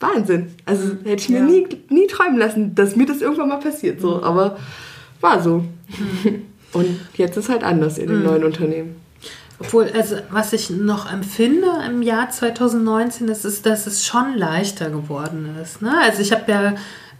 [0.00, 0.54] Wahnsinn.
[0.66, 1.44] Also hätte ich mir Ja.
[1.44, 4.00] nie, nie träumen lassen, dass mir das irgendwann mal passiert.
[4.00, 4.22] So.
[4.22, 4.56] Aber
[5.20, 5.64] war so.
[6.72, 8.96] Und jetzt ist halt anders in dem neuen Unternehmen.
[9.60, 14.90] Obwohl, also was ich noch empfinde im Jahr 2019, das ist, dass es schon leichter
[14.90, 15.80] geworden ist.
[15.80, 15.92] Ne?
[16.02, 16.74] Also ich habe ja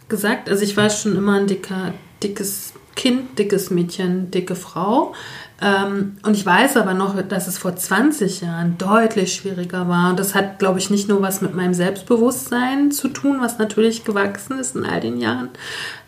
[0.09, 5.13] gesagt, also ich war schon immer ein dicker, dickes Kind, dickes Mädchen, dicke Frau.
[5.61, 10.09] Ähm, und ich weiß aber noch, dass es vor 20 Jahren deutlich schwieriger war.
[10.09, 14.03] Und das hat, glaube ich, nicht nur was mit meinem Selbstbewusstsein zu tun, was natürlich
[14.03, 15.49] gewachsen ist in all den Jahren,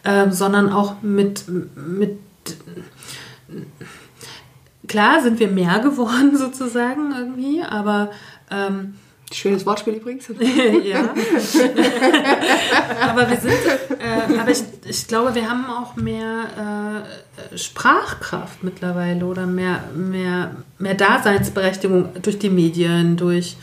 [0.04, 2.20] ähm, sondern auch mit, mit
[4.88, 8.12] klar sind wir mehr geworden sozusagen irgendwie, aber
[8.52, 8.95] ähm,
[9.32, 10.28] Schönes Wortspiel übrigens.
[10.84, 11.14] ja.
[13.02, 13.52] aber wir sind,
[14.00, 17.04] äh, aber ich, ich glaube, wir haben auch mehr
[17.52, 23.58] äh, Sprachkraft mittlerweile oder mehr, mehr, mehr Daseinsberechtigung durch die Medien, durch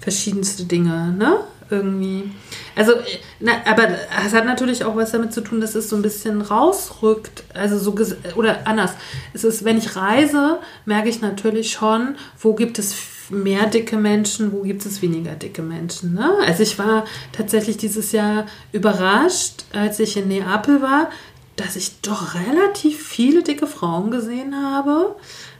[0.00, 1.40] verschiedenste Dinge, ne?
[1.70, 2.30] Irgendwie.
[2.76, 2.92] Also,
[3.40, 3.88] na, aber
[4.26, 7.44] es hat natürlich auch was damit zu tun, dass es so ein bisschen rausrückt.
[7.54, 7.96] Also so
[8.34, 8.92] oder anders.
[9.32, 12.92] Es ist, wenn ich reise, merke ich natürlich schon, wo gibt es
[13.30, 16.14] mehr dicke Menschen, wo gibt es weniger dicke Menschen.
[16.14, 16.30] Ne?
[16.46, 21.10] Also ich war tatsächlich dieses Jahr überrascht, als ich in Neapel war,
[21.56, 25.14] dass ich doch relativ viele dicke Frauen gesehen habe.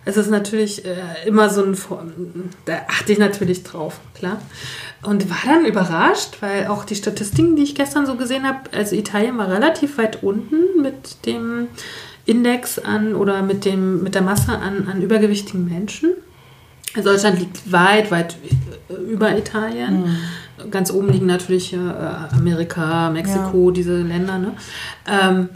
[0.04, 0.96] Es ist natürlich äh,
[1.26, 1.76] immer so ein,
[2.64, 4.40] da achte ich natürlich drauf, klar.
[5.02, 8.96] Und war dann überrascht, weil auch die Statistiken, die ich gestern so gesehen habe, also
[8.96, 11.68] Italien war relativ weit unten mit dem
[12.26, 16.10] Index an oder mit, dem, mit der Masse an, an übergewichtigen Menschen.
[16.96, 18.36] Also Deutschland liegt weit, weit
[18.88, 20.16] äh, über Italien.
[20.70, 24.38] Ganz oben liegen natürlich äh, Amerika, Mexiko, diese Länder.
[24.38, 24.52] Ne?
[25.08, 25.48] Ähm,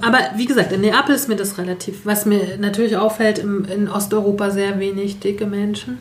[0.00, 2.06] aber wie gesagt, in Neapel ist mir das relativ.
[2.06, 5.98] Was mir natürlich auffällt, im, in Osteuropa sehr wenig dicke Menschen.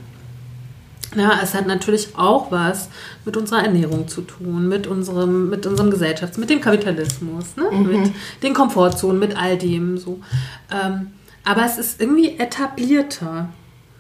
[1.16, 2.90] Ja, es hat natürlich auch was
[3.26, 7.72] mit unserer Ernährung zu tun, mit unserem, mit unserem Gesellschafts-, mit dem Kapitalismus, ne?
[7.72, 8.12] mit
[8.44, 10.20] den Komfortzonen, mit all dem so.
[10.72, 11.08] Ähm,
[11.44, 13.50] aber es ist irgendwie etablierter.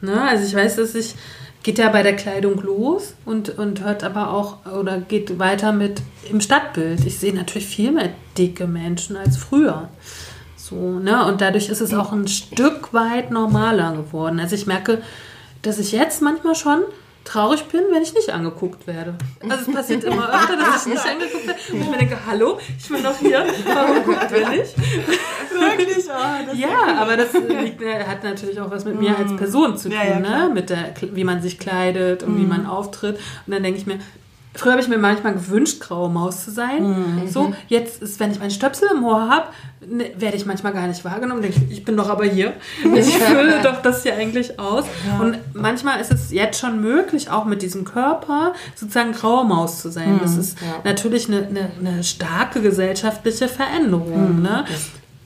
[0.01, 0.21] Ne?
[0.21, 1.15] Also ich weiß, dass ich
[1.63, 6.01] geht ja bei der Kleidung los und, und hört aber auch oder geht weiter mit
[6.29, 7.05] im Stadtbild.
[7.05, 9.89] Ich sehe natürlich viel mehr dicke Menschen als früher.
[10.55, 11.25] So, ne?
[11.25, 14.39] Und dadurch ist es auch ein Stück weit normaler geworden.
[14.39, 15.01] Also ich merke,
[15.61, 16.83] dass ich jetzt manchmal schon
[17.27, 19.15] traurig bin, wenn ich nicht angeguckt werde.
[19.49, 21.59] Also es passiert immer öfter, dass ich nicht angeguckt werde.
[21.73, 24.75] Und ich mir denke, hallo, ich bin doch hier, warum guckt ihr nicht?
[24.77, 26.05] Wirklich?
[26.09, 29.89] Oh, Ja, aber das liegt, äh, hat natürlich auch was mit mir als Person zu
[29.89, 30.49] tun, Ja, ja, ne?
[30.53, 33.17] Mit der, wie man sich kleidet und wie man auftritt.
[33.45, 33.99] Und dann denke ich mir,
[34.57, 36.83] früher habe ich mir manchmal gewünscht, graue Maus zu sein.
[37.29, 39.47] So, jetzt ist, wenn ich meinen Stöpsel im Ohr habe,
[39.87, 41.41] ne, werde ich manchmal gar nicht wahrgenommen.
[41.41, 42.53] Denke ich, ich bin doch aber hier.
[42.95, 44.85] Ich fülle doch das hier eigentlich aus.
[45.21, 49.89] Und manchmal ist es jetzt schon möglich, auch mit diesem Körper sozusagen graue Maus zu
[49.89, 50.19] sein.
[50.21, 54.41] Das ist natürlich eine, eine, eine starke gesellschaftliche Veränderung.
[54.41, 54.65] Ne?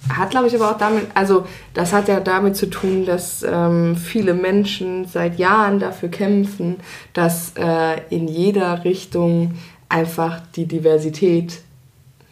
[0.09, 3.95] Hat, glaube ich, aber auch damit, also das hat ja damit zu tun, dass ähm,
[3.95, 6.77] viele Menschen seit Jahren dafür kämpfen,
[7.13, 9.53] dass äh, in jeder Richtung
[9.89, 11.61] einfach die Diversität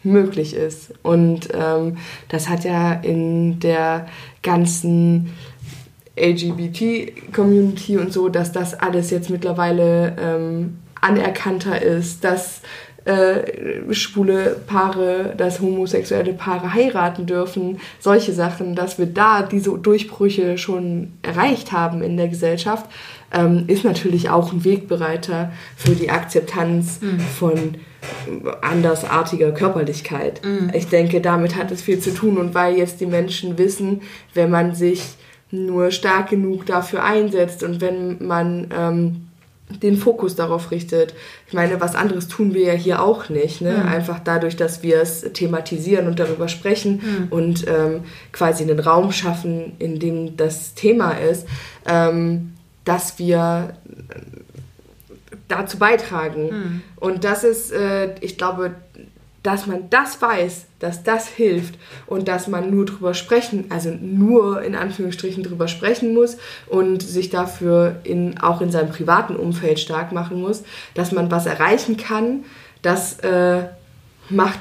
[0.02, 0.92] möglich ist.
[1.02, 1.98] Und ähm,
[2.28, 4.06] das hat ja in der
[4.42, 5.32] ganzen
[6.16, 12.60] LGBT-Community und so, dass das alles jetzt mittlerweile ähm, anerkannter ist, dass
[13.04, 20.58] äh, schwule Paare, dass homosexuelle Paare heiraten dürfen, solche Sachen, dass wir da diese Durchbrüche
[20.58, 22.86] schon erreicht haben in der Gesellschaft,
[23.32, 27.00] ähm, ist natürlich auch ein Wegbereiter für die Akzeptanz
[27.38, 27.76] von
[28.62, 30.40] andersartiger Körperlichkeit.
[30.72, 34.00] Ich denke, damit hat es viel zu tun und weil jetzt die Menschen wissen,
[34.32, 35.16] wenn man sich
[35.50, 39.26] nur stark genug dafür einsetzt und wenn man ähm,
[39.82, 41.14] den Fokus darauf richtet.
[41.46, 43.60] Ich meine, was anderes tun wir ja hier auch nicht.
[43.60, 43.78] Ne?
[43.82, 43.88] Mhm.
[43.88, 47.26] Einfach dadurch, dass wir es thematisieren und darüber sprechen Mhm.
[47.30, 48.02] und ähm,
[48.32, 51.46] quasi einen Raum schaffen, in dem das Thema ist,
[51.86, 52.52] ähm,
[52.84, 53.74] dass wir
[55.48, 56.42] dazu beitragen.
[56.50, 56.82] Mhm.
[56.96, 58.72] Und das ist, äh, ich glaube,
[59.42, 61.74] dass man das weiß, dass das hilft
[62.06, 66.36] und dass man nur drüber sprechen, also nur in Anführungsstrichen drüber sprechen muss
[66.66, 70.62] und sich dafür in, auch in seinem privaten Umfeld stark machen muss,
[70.94, 72.44] dass man was erreichen kann,
[72.82, 73.62] das äh,
[74.28, 74.58] macht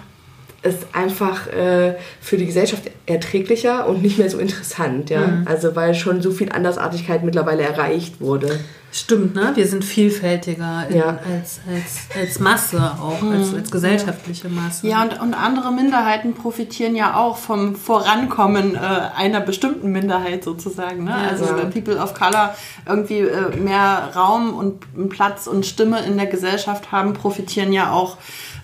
[0.62, 5.28] es einfach äh, für die Gesellschaft erträglicher und nicht mehr so interessant, ja.
[5.28, 5.48] Mhm.
[5.48, 8.60] Also weil schon so viel Andersartigkeit mittlerweile erreicht wurde.
[8.92, 9.52] Stimmt, ne?
[9.54, 11.20] Wir sind vielfältiger in, Ja.
[11.32, 14.88] als, als, als Masse auch, als, als gesellschaftliche Masse.
[14.88, 18.80] Ja, und, und andere Minderheiten profitieren ja auch vom Vorankommen äh,
[19.16, 21.04] einer bestimmten Minderheit sozusagen.
[21.04, 21.14] Ne?
[21.14, 21.58] Also Ja.
[21.58, 22.56] wenn People of Color
[22.88, 28.18] irgendwie äh, mehr Raum und Platz und Stimme in der Gesellschaft haben, profitieren ja auch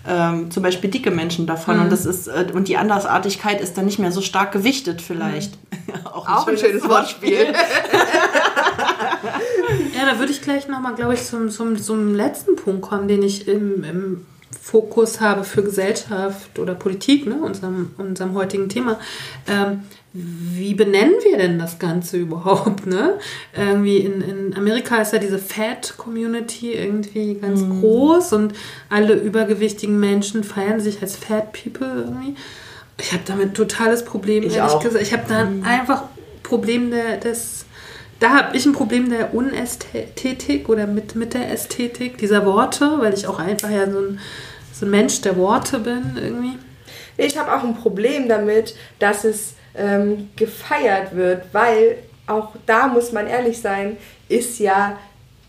[0.08, 1.78] ähm, zum Beispiel dicke Menschen davon.
[1.80, 5.58] Und das ist äh, und die Andersartigkeit ist dann nicht mehr so stark gewichtet vielleicht.
[6.04, 7.32] Auch ein schönes Wortspiel.
[7.52, 7.52] Ja,
[10.06, 13.48] da würde ich gleich nochmal, glaube ich, zum, zum, zum letzten Punkt kommen, den ich
[13.48, 14.26] im, im
[14.60, 18.98] Fokus habe für Gesellschaft oder Politik, ne, unserem, unserem heutigen Thema.
[19.48, 19.82] Ähm,
[20.12, 22.86] wie benennen wir denn das Ganze überhaupt?
[22.86, 23.18] Ne?
[23.56, 28.54] Irgendwie in, in Amerika ist ja diese Fat-Community irgendwie ganz groß und
[28.88, 32.34] alle übergewichtigen Menschen feiern sich als Fat People irgendwie.
[32.98, 34.82] Ich habe damit ein totales Problem, Ich ehrlich auch.
[34.82, 35.02] gesagt.
[35.02, 36.04] Ich habe da einfach
[36.42, 37.66] Problem der, des
[38.20, 43.14] da habe ich ein Problem der Unästhetik oder mit, mit der Ästhetik dieser Worte, weil
[43.14, 44.20] ich auch einfach ja so ein,
[44.72, 46.58] so ein Mensch der Worte bin irgendwie.
[47.16, 53.12] Ich habe auch ein Problem damit, dass es ähm, gefeiert wird, weil auch da muss
[53.12, 53.96] man ehrlich sein,
[54.28, 54.98] ist ja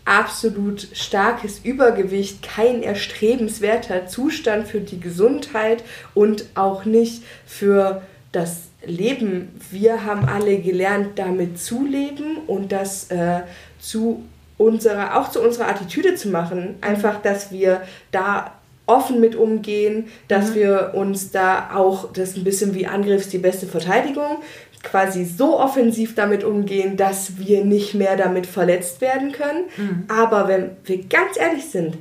[0.04, 8.02] absolut starkes Übergewicht kein erstrebenswerter Zustand für die Gesundheit und auch nicht für
[8.32, 9.60] das Leben.
[9.70, 13.40] Wir haben alle gelernt, damit zu leben und das äh,
[13.80, 14.24] zu
[14.56, 16.76] unserer, auch zu unserer Attitüde zu machen.
[16.80, 18.52] Einfach, dass wir da
[18.86, 23.32] offen mit umgehen, dass wir uns da auch, das ist ein bisschen wie Angriff ist
[23.32, 24.38] die beste Verteidigung,
[24.82, 29.64] quasi so offensiv damit umgehen, dass wir nicht mehr damit verletzt werden können.
[30.08, 31.98] Aber wenn wir ganz ehrlich sind,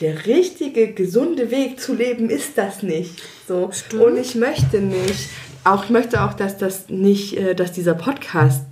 [0.00, 3.22] der richtige, gesunde Weg zu leben ist das nicht.
[3.46, 3.70] So.
[3.98, 5.28] Und ich möchte nicht,
[5.64, 8.66] auch ich möchte auch, dass das nicht, äh, dass dieser Podcast,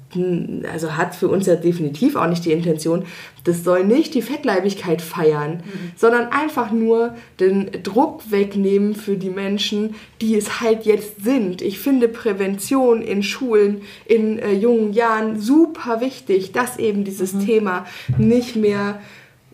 [0.71, 3.07] also hat für uns ja definitiv auch nicht die Intention,
[3.45, 5.63] das soll nicht die Fettleibigkeit feiern,
[5.97, 11.63] sondern einfach nur den Druck wegnehmen für die Menschen, die es halt jetzt sind.
[11.63, 17.87] Ich finde Prävention in Schulen in äh, jungen Jahren super wichtig, dass eben dieses Thema
[18.19, 19.01] nicht mehr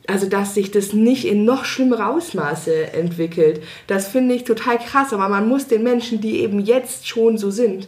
[0.08, 3.62] also dass sich das nicht in noch schlimmere Ausmaße entwickelt.
[3.86, 7.50] Das finde ich total krass, aber man muss den Menschen, die eben jetzt schon so
[7.50, 7.86] sind,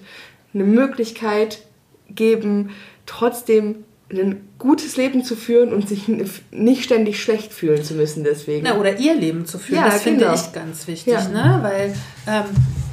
[0.53, 1.63] eine Möglichkeit
[2.11, 2.71] geben,
[3.07, 6.09] trotzdem ein gutes Leben zu führen und sich
[6.51, 8.65] nicht ständig schlecht fühlen zu müssen deswegen.
[8.65, 10.35] Na, oder ihr Leben zu führen, Ja, das finde genau.
[10.35, 11.29] ich ganz wichtig, Ja.
[11.29, 11.59] ne?
[11.63, 11.95] weil
[12.27, 12.45] ähm,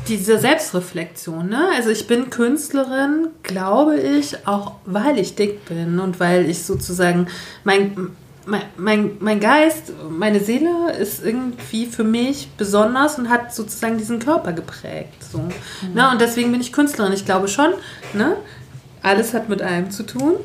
[0.07, 1.69] diese Selbstreflexion, ne?
[1.75, 7.27] also ich bin Künstlerin, glaube ich, auch weil ich dick bin und weil ich sozusagen
[7.63, 8.09] mein,
[8.47, 14.19] mein, mein, mein Geist, meine Seele ist irgendwie für mich besonders und hat sozusagen diesen
[14.19, 15.23] Körper geprägt.
[15.31, 15.49] So.
[15.93, 16.09] Ne?
[16.09, 17.13] Und deswegen bin ich Künstlerin.
[17.13, 17.73] Ich glaube schon,
[18.13, 18.37] ne?
[19.03, 20.35] alles hat mit allem zu tun.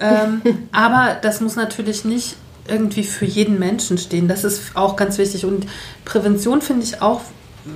[0.00, 0.42] Ähm,
[0.72, 2.36] aber das muss natürlich nicht
[2.66, 4.26] irgendwie für jeden Menschen stehen.
[4.26, 5.44] Das ist auch ganz wichtig.
[5.44, 5.66] Und
[6.04, 7.20] Prävention finde ich auch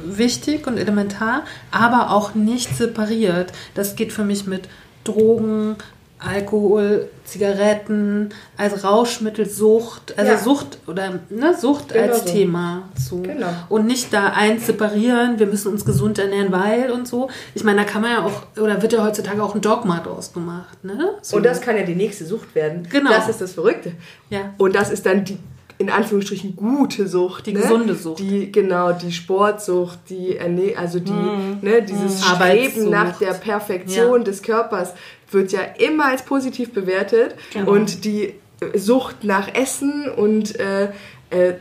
[0.05, 3.53] wichtig und elementar, aber auch nicht separiert.
[3.75, 4.69] Das geht für mich mit
[5.05, 5.77] Drogen,
[6.19, 10.39] Alkohol, Zigaretten, als Rauschmittel, Sucht, also Ja.
[10.39, 12.31] Sucht oder ne, Sucht Genau als so.
[12.31, 13.23] Thema zu.
[13.23, 13.49] Genau.
[13.69, 17.29] Und nicht da eins separieren, wir müssen uns gesund ernähren, weil und so.
[17.55, 20.33] Ich meine, da kann man ja auch, oder wird ja heutzutage auch ein Dogma draus
[20.33, 21.11] gemacht, ne?
[21.23, 21.37] So.
[21.37, 22.89] Und das kann ja die nächste Sucht werden.
[22.91, 23.11] Genau.
[23.11, 23.93] Das ist das Verrückte.
[24.31, 24.55] Ja.
[24.59, 25.39] Und das ist dann die
[25.79, 27.47] in Anführungsstrichen gute Sucht.
[27.47, 27.61] Die ne?
[27.61, 28.19] gesunde Sucht.
[28.19, 31.59] Die, genau, die Sportsucht, die Erne also die, Mhm.
[31.63, 32.91] ne, dieses Streben Arbeitssucht.
[32.91, 34.25] nach der Perfektion Ja.
[34.25, 34.93] des Körpers
[35.31, 37.35] wird ja immer als positiv bewertet.
[37.53, 37.71] Genau.
[37.73, 38.35] Und die
[38.75, 40.87] Sucht nach Essen und äh,
[41.31, 41.55] äh,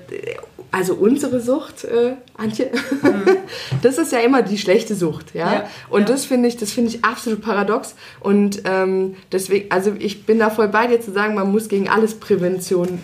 [0.72, 2.72] also unsere Sucht, äh, Antje,
[3.84, 5.46] das ist ja immer die schlechte Sucht, ja.
[5.46, 5.52] Mhm.
[5.54, 6.06] Ja, Und ja.
[6.08, 7.96] das finde ich, das finde ich absolut paradox.
[8.20, 11.88] Und ähm, deswegen, also ich bin da voll bei dir zu sagen, man muss gegen
[11.88, 13.00] alles Prävention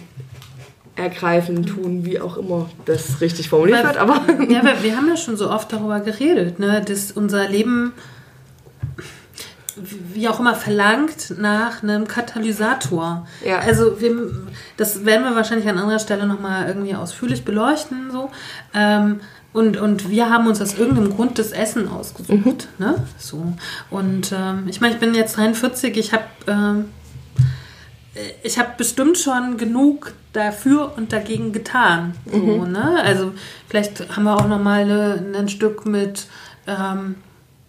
[0.96, 3.98] ergreifen, tun, wie auch immer das richtig formuliert wird.
[3.98, 7.94] Aber Ja, aber wir haben ja schon so oft darüber geredet, ne, dass unser Leben
[9.76, 13.28] wie auch immer verlangt nach einem Katalysator.
[13.44, 13.60] Ja.
[13.60, 14.32] Also wir,
[14.78, 18.12] das werden wir wahrscheinlich an anderer Stelle nochmal irgendwie ausführlich beleuchten.
[18.12, 18.30] So.
[18.76, 19.22] Ähm,
[19.52, 22.68] und, und wir haben uns aus irgendeinem Grund das Essen ausgesucht.
[22.78, 22.96] Ne?
[23.18, 23.54] So.
[23.89, 26.86] Und ähm, ich meine, ich bin jetzt 43, ich habe ähm,
[28.43, 32.14] ich habe bestimmt schon genug dafür und dagegen getan.
[32.32, 33.01] So, ne?
[33.03, 33.32] Also
[33.68, 36.28] vielleicht haben wir auch nochmal ein Stück mit,
[36.68, 37.16] ähm,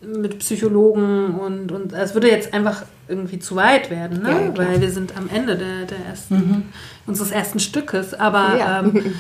[0.03, 4.31] mit Psychologen und, und es würde jetzt einfach irgendwie zu weit werden, ne?
[4.31, 6.73] Ja, weil wir sind am Ende der, der ersten,
[7.07, 8.15] unseres ersten Stückes.
[8.15, 8.81] Aber Ja.
[8.81, 9.15] ähm,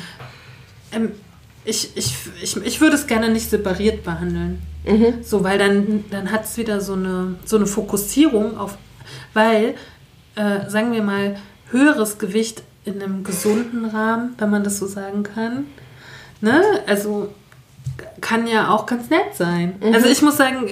[0.92, 1.12] ähm,
[1.66, 4.60] ich, ich, ich, ich würde es gerne nicht separiert behandeln.
[5.22, 8.76] So, weil dann, dann hat es wieder so eine, so eine Fokussierung auf,
[9.32, 9.74] weil,
[10.37, 11.37] äh, sagen wir mal,
[11.70, 15.66] höheres Gewicht in einem gesunden Rahmen, wenn man das so sagen kann,
[16.41, 16.62] ne?
[16.87, 17.32] Also
[18.20, 19.74] kann ja auch ganz nett sein.
[19.93, 20.68] Also ich muss sagen,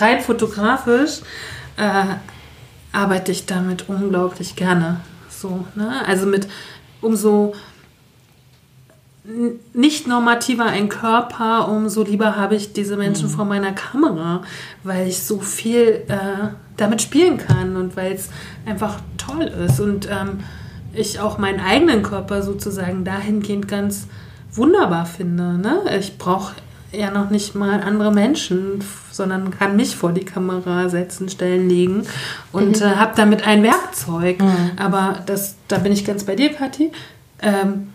[0.00, 1.20] rein fotografisch
[1.76, 2.04] äh,
[2.92, 5.00] arbeite ich damit unglaublich gerne.
[5.28, 6.04] So, ne?
[6.06, 6.48] Also mit
[7.00, 7.54] umso
[9.72, 14.42] nicht normativer ein Körper, umso lieber habe ich diese Menschen vor meiner Kamera,
[14.82, 18.28] weil ich so viel äh, damit spielen kann und weil es
[18.66, 20.40] einfach toll ist und ähm,
[20.94, 24.06] ich auch meinen eigenen Körper sozusagen dahingehend ganz
[24.52, 25.58] wunderbar finde.
[25.58, 25.80] Ne?
[25.98, 26.54] Ich brauche
[26.92, 32.02] ja noch nicht mal andere Menschen, sondern kann mich vor die Kamera setzen, stellen, legen
[32.52, 34.38] und äh, habe damit ein Werkzeug.
[34.76, 36.92] Aber das, da bin ich ganz bei dir, Kathi.
[37.40, 37.88] Ähm,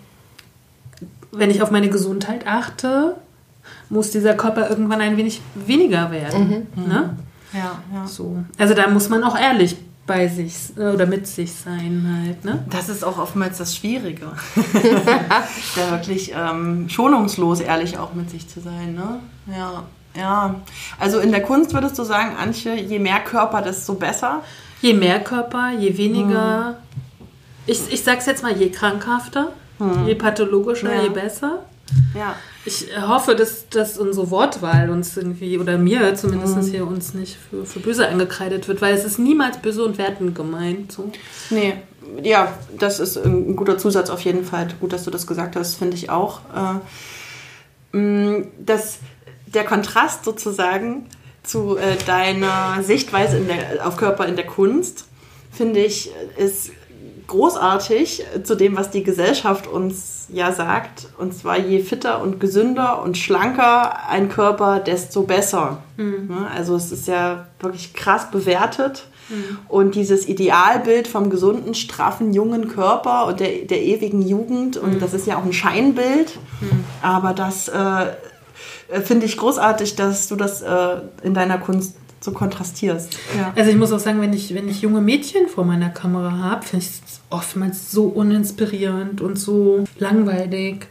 [1.31, 3.15] wenn ich auf meine Gesundheit achte,
[3.89, 6.67] muss dieser Körper irgendwann ein wenig weniger werden.
[6.75, 7.15] Ne?
[7.53, 8.07] Ja, ja.
[8.07, 8.43] So.
[8.57, 9.75] Also da muss man auch ehrlich
[10.05, 12.45] bei sich äh, oder mit sich sein halt.
[12.45, 12.63] Ne?
[12.69, 14.27] Das ist auch oftmals das Schwierige.
[15.75, 18.95] da wirklich ähm, schonungslos ehrlich auch mit sich zu sein.
[18.95, 19.19] Ne?
[19.53, 19.83] Ja,
[20.15, 20.55] ja.
[20.99, 24.41] Also in der Kunst würdest du sagen, Antje, je mehr Körper, desto besser.
[24.81, 26.75] Je mehr Körper, je weniger.
[27.65, 29.49] Ich, ich sag's jetzt mal, je krankhafter,
[30.05, 31.01] je pathologischer, Ja.
[31.01, 31.63] je besser.
[32.15, 32.35] Ja.
[32.67, 37.65] Ich hoffe, dass, dass unsere Wortwahl uns irgendwie, oder mir zumindest hier uns nicht für,
[37.65, 40.91] für böse angekreidet wird, weil es ist niemals böse und wertend gemeint.
[40.91, 41.09] So.
[41.49, 41.75] Nee,
[42.21, 44.67] ja, das ist ein guter Zusatz auf jeden Fall.
[44.81, 46.41] Gut, dass du das gesagt hast, finde ich auch.
[47.93, 48.97] Äh, mh, dass
[49.45, 51.05] der Kontrast sozusagen
[51.43, 55.05] zu äh, deiner Sichtweise der, auf Körper in der Kunst,
[55.53, 56.71] finde ich, ist
[57.27, 61.09] großartig zu dem, was die Gesellschaft uns ja sagt.
[61.17, 65.83] Und zwar je fitter und gesünder und schlanker ein Körper, desto besser.
[65.97, 66.47] Ne?
[66.55, 69.07] Also es ist ja wirklich krass bewertet.
[69.67, 75.13] Und dieses Idealbild vom gesunden, straffen, jungen Körper und der, der ewigen Jugend, und das
[75.13, 76.39] ist ja auch ein Scheinbild,
[77.01, 78.05] aber das äh,
[78.89, 83.17] äh, finde ich großartig, dass du das äh, in deiner Kunst so kontrastierst.
[83.37, 83.53] Ja.
[83.55, 86.65] Also ich muss auch sagen, wenn ich, wenn ich junge Mädchen vor meiner Kamera habe,
[86.65, 90.87] finde ich es oftmals so uninspirierend und so langweilig.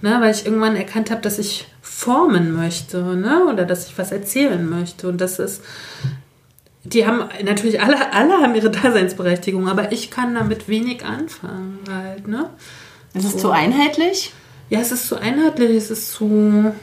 [0.00, 0.16] Ne?
[0.20, 3.46] Weil ich irgendwann erkannt habe, dass ich formen möchte ne?
[3.46, 5.08] oder dass ich was erzählen möchte.
[5.08, 5.62] Und das ist,
[6.84, 12.28] die haben natürlich alle, alle haben ihre Daseinsberechtigung, aber ich kann damit wenig anfangen halt.
[12.28, 12.50] Ne?
[13.14, 14.32] Ist es zu einheitlich?
[14.70, 16.74] Ja, es ist zu einheitlich, es ist zu,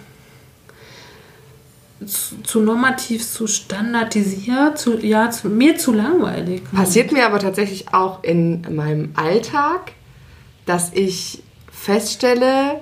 [2.06, 6.64] zu, zu normativ, zu standardisiert, zu, ja, zu, mir zu langweilig.
[6.72, 9.94] Passiert mir aber tatsächlich auch in meinem Alltag,
[10.66, 12.82] dass ich feststelle,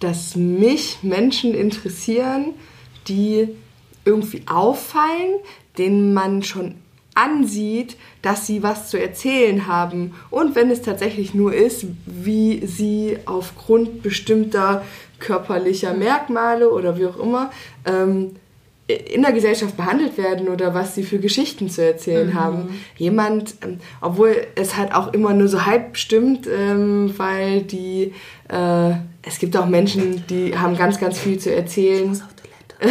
[0.00, 2.54] dass mich Menschen interessieren,
[3.06, 3.48] die
[4.04, 5.40] irgendwie auffallen,
[5.76, 6.76] denen man schon
[7.14, 10.14] ansieht, dass sie was zu erzählen haben.
[10.30, 14.84] Und wenn es tatsächlich nur ist, wie sie aufgrund bestimmter
[15.18, 17.50] körperlicher Merkmale oder wie auch immer
[17.84, 18.36] ähm,
[18.88, 22.80] in der Gesellschaft behandelt werden oder was sie für Geschichten zu erzählen haben.
[22.96, 28.14] Jemand, ähm, obwohl es halt auch immer nur so halb stimmt, ähm, weil die,
[28.48, 32.20] äh, es gibt auch Menschen, die haben ganz, ganz viel zu erzählen.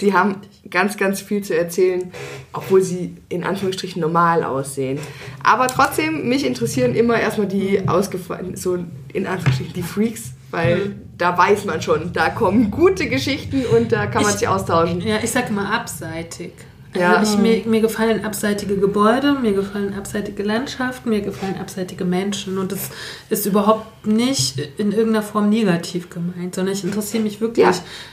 [0.00, 0.36] Die haben
[0.70, 2.12] ganz, ganz viel zu erzählen,
[2.52, 5.00] obwohl sie in Anführungsstrichen normal aussehen.
[5.42, 8.78] Aber trotzdem, mich interessieren immer erstmal die ausgefallenen, so
[9.12, 14.06] in Anführungsstrichen die Freaks, weil da weiß man schon, da kommen gute Geschichten und da
[14.06, 15.00] kann man Ich- sich austauschen.
[15.00, 16.52] Ja, ich sag immer abseitig.
[16.94, 17.16] Ja.
[17.16, 22.56] Also ich, mir, mir gefallen abseitige Gebäude, mir gefallen abseitige Landschaften, mir gefallen abseitige Menschen.
[22.56, 22.88] Und das
[23.28, 27.66] ist überhaupt nicht in irgendeiner Form negativ gemeint, sondern ich interessiere mich wirklich.
[27.66, 27.72] Ja.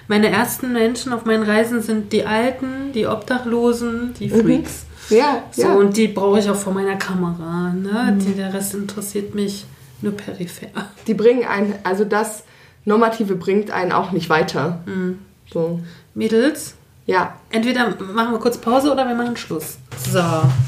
[0.10, 4.86] Meine ersten Menschen auf meinen Reisen sind die Alten, die Obdachlosen, die Freaks.
[5.10, 5.74] Ja, So, ja.
[5.76, 7.72] und die brauche ich auch vor meiner Kamera.
[7.74, 8.18] Ne?
[8.20, 9.66] Die, der Rest interessiert mich
[10.06, 10.68] nur peripher.
[11.08, 12.44] Die bringen einen, also das
[12.86, 14.82] Normative bringt einen auch nicht weiter.
[14.86, 15.20] Mhm.
[15.52, 15.80] So.
[16.14, 16.76] Mädels,
[17.08, 17.36] Ja.
[17.52, 19.78] Entweder machen wir kurz Pause oder wir machen Schluss.
[20.12, 20.24] So,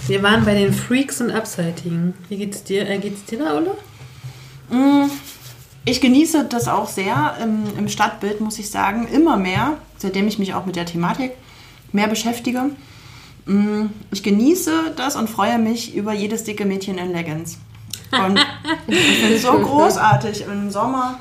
[0.07, 2.13] wir waren bei den Freaks und Upsighting.
[2.29, 2.87] Wie geht's dir?
[2.87, 3.75] Äh, geht's dir da, Olle?
[5.85, 10.37] Ich genieße das auch sehr im, im Stadtbild, muss ich sagen, immer mehr, seitdem ich
[10.37, 11.31] mich auch mit der Thematik
[11.93, 12.71] mehr beschäftige.
[13.45, 17.57] Mm, Ich genieße das und freue mich über jedes dicke Mädchen in Leggings.
[18.11, 18.39] Und
[18.87, 21.19] ich finde es so großartig im Sommer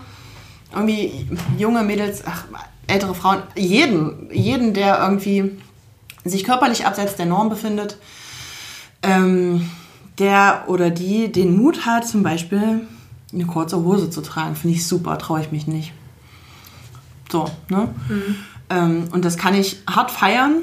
[0.72, 1.26] irgendwie
[1.59, 2.45] junge Mädels, ach,
[2.87, 5.59] ältere Frauen, jeden, jeden, der irgendwie
[6.24, 7.99] sich körperlich abseits der Norm befindet,
[9.03, 9.68] ähm,
[10.18, 12.87] der oder die den Mut hat, zum Beispiel
[13.32, 15.93] eine kurze Hose zu tragen, finde ich super, traue ich mich nicht.
[17.30, 17.89] So, ne?
[18.70, 20.62] Ähm, und das kann ich hart feiern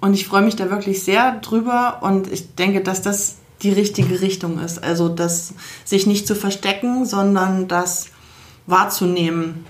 [0.00, 4.20] und ich freue mich da wirklich sehr drüber und ich denke, dass das die richtige
[4.20, 4.82] Richtung ist.
[4.82, 5.54] Also das
[5.84, 8.08] sich nicht zu verstecken, sondern das
[8.66, 9.64] wahrzunehmen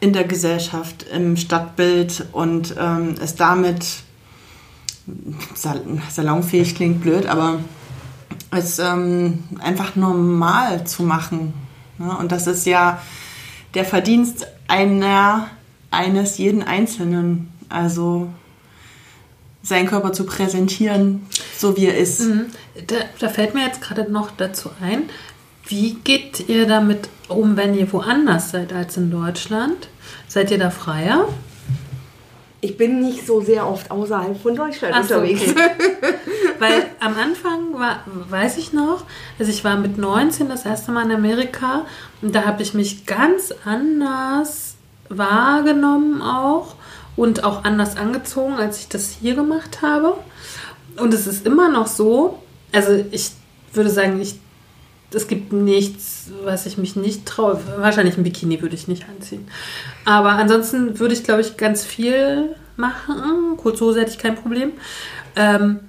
[0.00, 3.84] in der Gesellschaft, im Stadtbild und ähm, es damit
[5.54, 7.58] sal salonfähig klingt blöd, aber
[8.50, 11.52] es ähm, einfach normal zu machen.
[11.98, 12.16] Ne?
[12.16, 13.00] Und das ist ja
[13.74, 15.48] der Verdienst einer,
[15.90, 17.52] eines jeden Einzelnen.
[17.68, 18.28] Also
[19.62, 21.26] seinen Körper zu präsentieren,
[21.58, 22.22] so wie er ist.
[22.86, 25.10] Da, da fällt mir jetzt gerade noch dazu ein,
[25.66, 29.88] wie geht ihr damit um, wenn ihr woanders seid als in Deutschland?
[30.26, 31.28] Seid ihr da freier?
[32.60, 35.42] Ich bin nicht so sehr oft außerhalb von Deutschland Ach so, unterwegs.
[35.50, 35.70] okay.
[36.58, 39.04] Weil am Anfang war, weiß ich noch,
[39.38, 41.86] also ich war mit 19 das erste Mal in Amerika
[42.20, 44.74] und da habe ich mich ganz anders
[45.08, 46.74] wahrgenommen auch
[47.14, 50.16] und auch anders angezogen, als ich das hier gemacht habe.
[51.00, 52.38] Und es ist immer noch so,
[52.72, 53.30] also ich
[53.72, 54.36] würde sagen, ich,
[55.12, 57.60] es gibt nichts, was ich mich nicht traue.
[57.78, 59.48] Wahrscheinlich ein Bikini würde ich nicht anziehen.
[60.04, 63.56] Aber ansonsten würde ich, glaube ich, ganz viel machen.
[63.56, 64.72] Kurze Hose hätte ich kein Problem.
[65.36, 65.80] Ähm,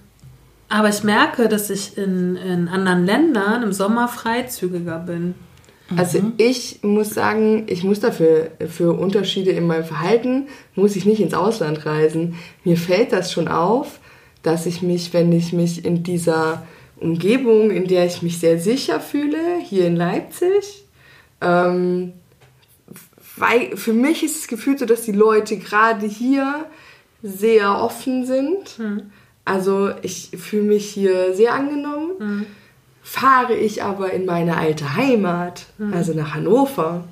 [0.70, 5.34] aber ich merke, dass ich in, in anderen Ländern im Sommer freizügiger bin.
[5.98, 11.20] Also ich muss sagen, ich muss dafür für Unterschiede in meinem Verhalten, muss ich nicht
[11.20, 12.36] ins Ausland reisen.
[12.64, 13.99] Mir fällt das schon auf,
[14.44, 16.66] dass ich mich, wenn ich mich in dieser
[16.98, 20.86] Umgebung, in der ich mich sehr sicher fühle, hier in Leipzig,
[21.42, 22.14] ähm,
[23.38, 26.66] weil für mich ist es gefühlt so, dass die Leute gerade hier
[27.24, 28.78] sehr offen sind.
[29.46, 32.46] Also ich fühle mich hier sehr angenommen.
[33.02, 37.06] Fahre ich aber in meine alte Heimat, also nach Hannover,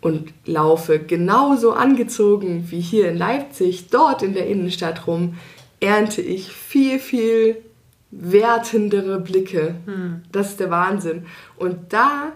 [0.00, 5.34] und laufe genauso angezogen wie hier in Leipzig, dort in der Innenstadt rum,
[5.80, 7.56] ernte ich viel, viel
[8.10, 9.74] wertendere Blicke.
[10.32, 11.26] Das ist der Wahnsinn.
[11.56, 12.32] Und da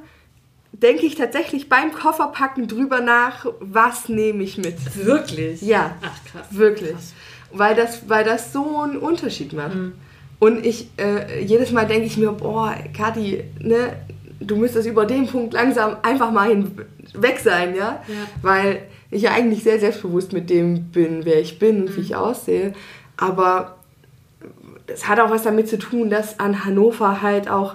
[0.72, 4.76] denke ich tatsächlich beim Kofferpacken drüber nach, was nehme ich mit.
[5.04, 5.62] Wirklich?
[5.62, 6.46] Ja, Ach, krass.
[6.50, 6.96] wirklich.
[7.52, 9.76] Weil das, weil das so einen Unterschied macht.
[10.38, 13.92] Und ich, äh, jedes Mal denke ich mir, boah, Kathi, ne,
[14.40, 16.72] du müsstest über den Punkt langsam einfach mal hin,
[17.14, 18.02] weg sein, ja?
[18.08, 18.14] Ja.
[18.40, 22.16] Weil ich ja eigentlich sehr selbstbewusst mit dem bin, wer ich bin und wie ich
[22.16, 22.72] aussehe.
[23.16, 23.76] Aber
[24.86, 27.74] das hat auch was damit zu tun, dass an Hannover halt auch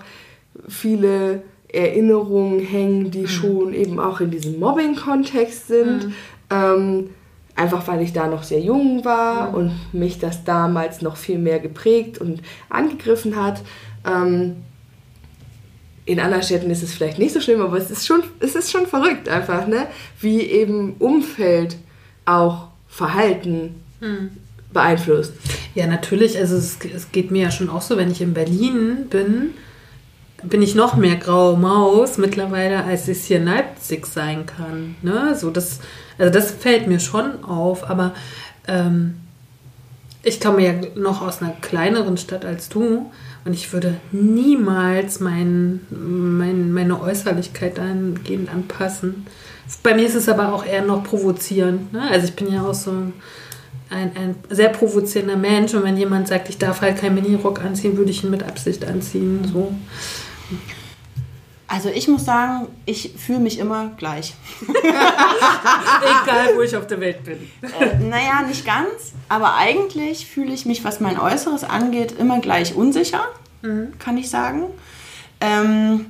[0.67, 6.13] viele Erinnerungen hängen, die schon eben auch in diesem Mobbing-Kontext sind.
[6.49, 7.09] Ähm,
[7.55, 11.59] einfach weil ich da noch sehr jung war und mich das damals noch viel mehr
[11.59, 13.61] geprägt und angegriffen hat.
[14.05, 14.57] Ähm,
[16.05, 18.71] in anderen Städten ist es vielleicht nicht so schlimm, aber es ist schon, es ist
[18.71, 19.87] schon verrückt einfach, ne?
[20.21, 21.77] wie eben Umfeld
[22.25, 23.83] auch Verhalten
[24.77, 25.33] beeinflusst.
[25.75, 26.37] Ja, natürlich.
[26.37, 29.53] Also es, es geht mir ja schon auch so, wenn ich in Berlin bin,
[30.43, 34.95] bin ich noch mehr graue Maus mittlerweile, als es hier in Leipzig sein kann.
[35.01, 35.35] Ne?
[35.35, 35.79] So das,
[36.17, 38.13] also das fällt mir schon auf, aber
[38.67, 39.15] ähm,
[40.23, 43.11] ich komme ja noch aus einer kleineren Stadt als du
[43.45, 49.25] und ich würde niemals mein, mein, meine Äußerlichkeit dahingehend anpassen.
[49.83, 51.93] Bei mir ist es aber auch eher noch provozierend.
[51.93, 52.01] Ne?
[52.11, 53.13] Also ich bin ja auch so ein,
[53.89, 58.11] ein sehr provozierender Mensch und wenn jemand sagt, ich darf halt keinen Minirock anziehen, würde
[58.11, 59.49] ich ihn mit Absicht anziehen.
[59.51, 59.73] So.
[61.67, 64.35] Also ich muss sagen, ich fühle mich immer gleich.
[64.67, 67.39] Egal, wo ich auf der Welt bin.
[67.61, 72.75] Äh, naja, nicht ganz, aber eigentlich fühle ich mich, was mein Äußeres angeht, immer gleich
[72.75, 73.27] unsicher,
[73.99, 74.63] kann ich sagen.
[75.41, 76.07] Ähm,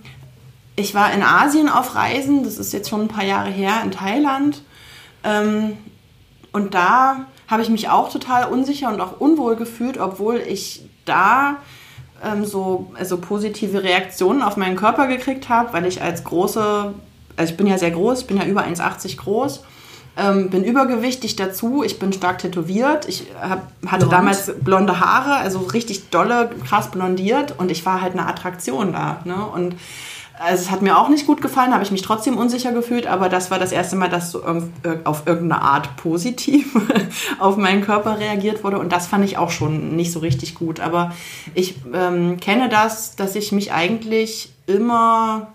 [0.76, 3.92] ich war in Asien auf Reisen, das ist jetzt schon ein paar Jahre her, in
[3.92, 4.62] Thailand.
[5.24, 5.78] Ähm,
[6.52, 11.58] und da habe ich mich auch total unsicher und auch unwohl gefühlt, obwohl ich da
[12.24, 16.94] ähm, so also positive Reaktionen auf meinen Körper gekriegt habe, weil ich als große,
[17.36, 19.64] also ich bin ja sehr groß, ich bin ja über 1,80 groß
[20.20, 24.14] Ähm, bin übergewichtig dazu, ich bin stark tätowiert, ich hab, hatte Blond.
[24.14, 29.22] damals blonde Haare, also richtig dolle, krass blondiert und ich war halt eine Attraktion da.
[29.26, 29.36] Ne?
[29.36, 29.76] Und
[30.40, 33.30] also es hat mir auch nicht gut gefallen, habe ich mich trotzdem unsicher gefühlt, aber
[33.30, 36.76] das war das erste Mal, dass so irg- auf irgendeine Art positiv
[37.40, 40.80] auf meinen Körper reagiert wurde und das fand ich auch schon nicht so richtig gut.
[40.80, 41.12] Aber
[41.54, 45.48] ich ähm, kenne das, dass ich mich eigentlich immer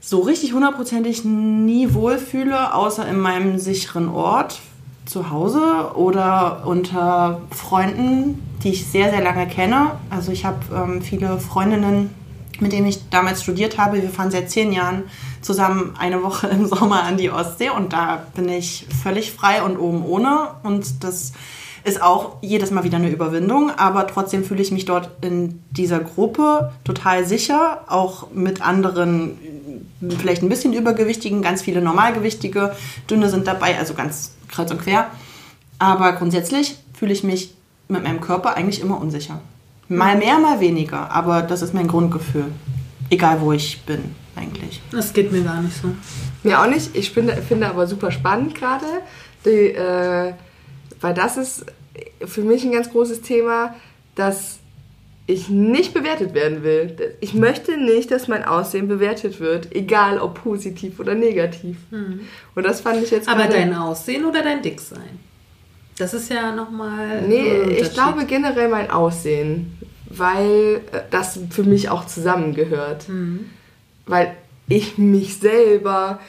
[0.00, 4.60] so richtig hundertprozentig nie wohlfühle, außer in meinem sicheren Ort
[5.04, 9.92] zu Hause oder unter Freunden, die ich sehr, sehr lange kenne.
[10.08, 12.14] Also ich habe ähm, viele Freundinnen,
[12.60, 14.02] mit denen ich damals studiert habe.
[14.02, 15.04] Wir fahren seit zehn Jahren
[15.40, 19.78] zusammen eine Woche im Sommer an die Ostsee und da bin ich völlig frei und
[19.78, 21.32] oben ohne und das
[21.82, 26.00] ist auch jedes Mal wieder eine Überwindung, aber trotzdem fühle ich mich dort in dieser
[26.00, 29.38] Gruppe total sicher, auch mit anderen,
[30.18, 32.76] vielleicht ein bisschen übergewichtigen, ganz viele normalgewichtige,
[33.08, 35.06] dünne sind dabei, also ganz kreuz und quer.
[35.78, 37.54] Aber grundsätzlich fühle ich mich
[37.88, 39.40] mit meinem Körper eigentlich immer unsicher.
[39.90, 42.46] Mal mehr, mal weniger, aber das ist mein Grundgefühl.
[43.10, 44.80] Egal wo ich bin, eigentlich.
[44.92, 45.88] Das geht mir gar nicht so.
[46.44, 46.94] Mir auch nicht.
[46.94, 48.86] Ich finde, finde aber super spannend gerade,
[49.44, 50.32] äh,
[51.00, 51.66] weil das ist
[52.24, 53.74] für mich ein ganz großes Thema,
[54.14, 54.60] dass
[55.26, 57.16] ich nicht bewertet werden will.
[57.20, 61.76] Ich möchte nicht, dass mein Aussehen bewertet wird, egal ob positiv oder negativ.
[62.54, 65.18] Und das fand ich jetzt Aber dein Aussehen oder dein Dicksein?
[66.00, 67.22] Das ist ja nochmal.
[67.28, 69.76] Nee, ich glaube generell mein Aussehen,
[70.10, 73.06] weil äh, das für mich auch zusammengehört.
[74.06, 74.36] Weil
[74.68, 76.20] ich mich selber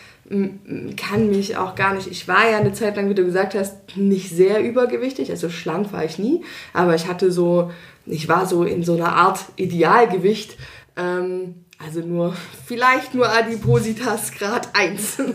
[0.95, 2.07] kann mich auch gar nicht.
[2.07, 5.91] Ich war ja eine Zeit lang, wie du gesagt hast, nicht sehr übergewichtig, also schlank
[5.91, 7.71] war ich nie, aber ich hatte so,
[8.05, 10.55] ich war so in so einer Art Idealgewicht.
[10.95, 12.33] Ähm, also nur,
[12.65, 15.17] vielleicht nur Adipositas Grad 1.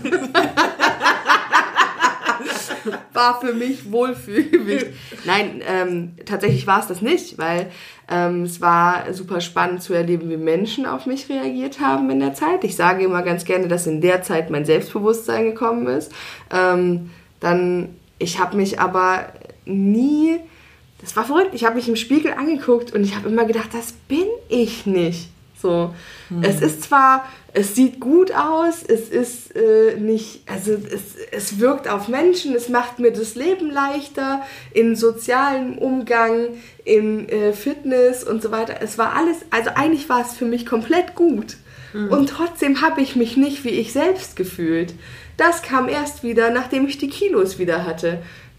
[3.13, 4.87] war für mich Wohlfühlgewicht.
[5.25, 7.71] Nein, ähm, tatsächlich war es das nicht, weil
[8.09, 12.35] ähm, es war super spannend zu erleben, wie Menschen auf mich reagiert haben in der
[12.35, 12.63] Zeit.
[12.63, 16.13] Ich sage immer ganz gerne, dass in der Zeit mein Selbstbewusstsein gekommen ist.
[16.53, 19.27] Ähm, dann, ich habe mich aber
[19.65, 20.39] nie,
[21.01, 23.93] das war verrückt, ich habe mich im Spiegel angeguckt und ich habe immer gedacht, das
[23.93, 25.31] bin ich nicht.
[25.61, 25.95] So,
[26.43, 27.25] es ist zwar,
[27.57, 32.69] es sieht gut aus, es ist äh, nicht, also es, es wirkt auf Menschen, es
[32.69, 34.43] macht mir das Leben leichter
[34.75, 36.49] in sozialem Umgang,
[36.85, 38.77] in äh, Fitness und so weiter.
[38.83, 41.57] Es war alles, also eigentlich war es für mich komplett gut.
[42.11, 44.93] Und trotzdem habe ich mich nicht wie ich selbst gefühlt.
[45.39, 48.19] Das kam erst wieder, nachdem ich die Kilos wieder hatte.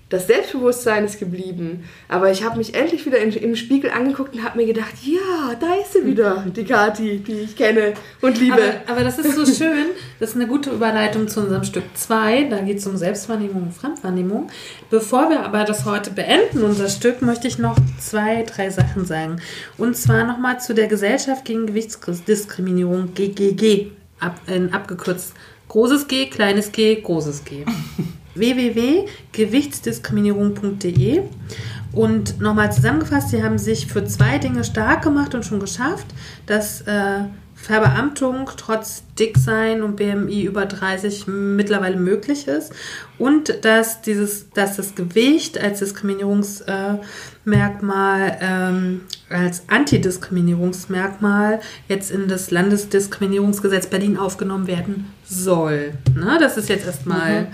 [0.10, 1.84] Das Selbstbewusstsein ist geblieben.
[2.08, 5.54] Aber ich habe mich endlich wieder in, im Spiegel angeguckt und habe mir gedacht, ja,
[5.60, 8.56] da ist sie wieder, die Kathi, die ich kenne und liebe.
[8.86, 9.88] Aber, aber das ist so schön.
[10.20, 12.44] Das ist eine gute Überleitung zu unserem Stück 2.
[12.44, 14.50] Da geht es um Selbstwahrnehmung und Fremdwahrnehmung.
[14.90, 19.42] Bevor wir aber das heute beenden, unser Stück, möchte ich noch zwei, drei Sachen sagen.
[19.78, 23.92] Und zwar nochmal zu der Gesellschaft gegen Gewichtsdiskriminierung, GGG,
[24.22, 25.34] ab, in, abgekürzt.
[25.70, 27.66] Großes G, kleines G, großes G.
[28.36, 31.24] www.gewichtsdiskriminierung.de
[31.94, 36.06] und nochmal zusammengefasst, sie haben sich für zwei Dinge stark gemacht und schon geschafft,
[36.46, 37.22] dass äh,
[37.60, 42.72] Verbeamtung trotz Dicksein und BMI über 30 mittlerweile möglich ist
[43.18, 53.88] und dass, dieses, dass das Gewicht als Diskriminierungsmerkmal, ähm, als Antidiskriminierungsmerkmal jetzt in das Landesdiskriminierungsgesetz
[53.88, 55.94] Berlin aufgenommen werden soll.
[56.16, 56.38] Ne?
[56.40, 57.48] Das ist jetzt erstmal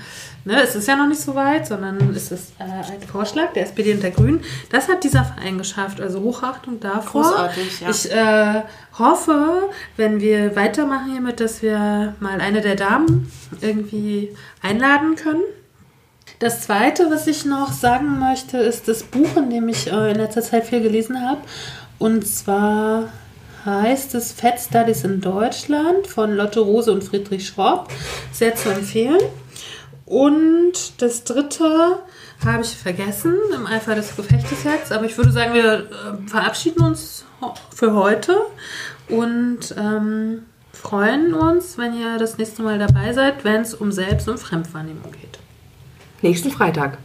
[0.45, 3.63] Ne, es ist ja noch nicht so weit, sondern es ist äh, ein Vorschlag der
[3.63, 4.41] SPD und der Grünen.
[4.69, 6.01] Das hat dieser Verein geschafft.
[6.01, 7.23] Also Hochachtung davor.
[7.23, 7.89] Großartig, ja.
[7.89, 8.63] Ich äh,
[8.99, 13.31] hoffe, wenn wir weitermachen hiermit, dass wir mal eine der Damen
[13.61, 15.43] irgendwie einladen können.
[16.39, 20.17] Das zweite, was ich noch sagen möchte, ist das Buch, in dem ich äh, in
[20.17, 21.39] letzter Zeit viel gelesen habe.
[21.99, 23.07] Und zwar
[23.65, 27.87] heißt es Fat Studies in Deutschland von Lotte Rose und Friedrich Schropp.
[28.33, 29.21] Sehr zu empfehlen.
[30.05, 31.99] Und das dritte
[32.43, 36.83] habe ich vergessen im Eifer des Gefechtes jetzt, aber ich würde sagen, wir äh, verabschieden
[36.83, 37.25] uns
[37.73, 38.37] für heute
[39.07, 44.27] und ähm, freuen uns, wenn ihr das nächste Mal dabei seid, wenn es um Selbst-
[44.27, 45.39] und Fremdwahrnehmung geht.
[46.21, 46.97] Nächsten Freitag.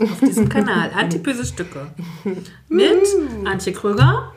[0.00, 0.90] Auf diesem Kanal.
[0.94, 1.86] Antiböse Stücke.
[2.68, 3.06] Mit
[3.44, 4.32] Antje Kröger.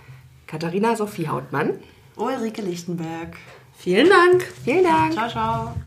[0.46, 1.80] Katharina Sophie Hautmann.
[2.16, 3.36] Ulrike Lichtenberg.
[3.78, 4.44] Vielen Dank.
[4.64, 5.14] Vielen Dank.
[5.14, 5.78] Ciao, ciao.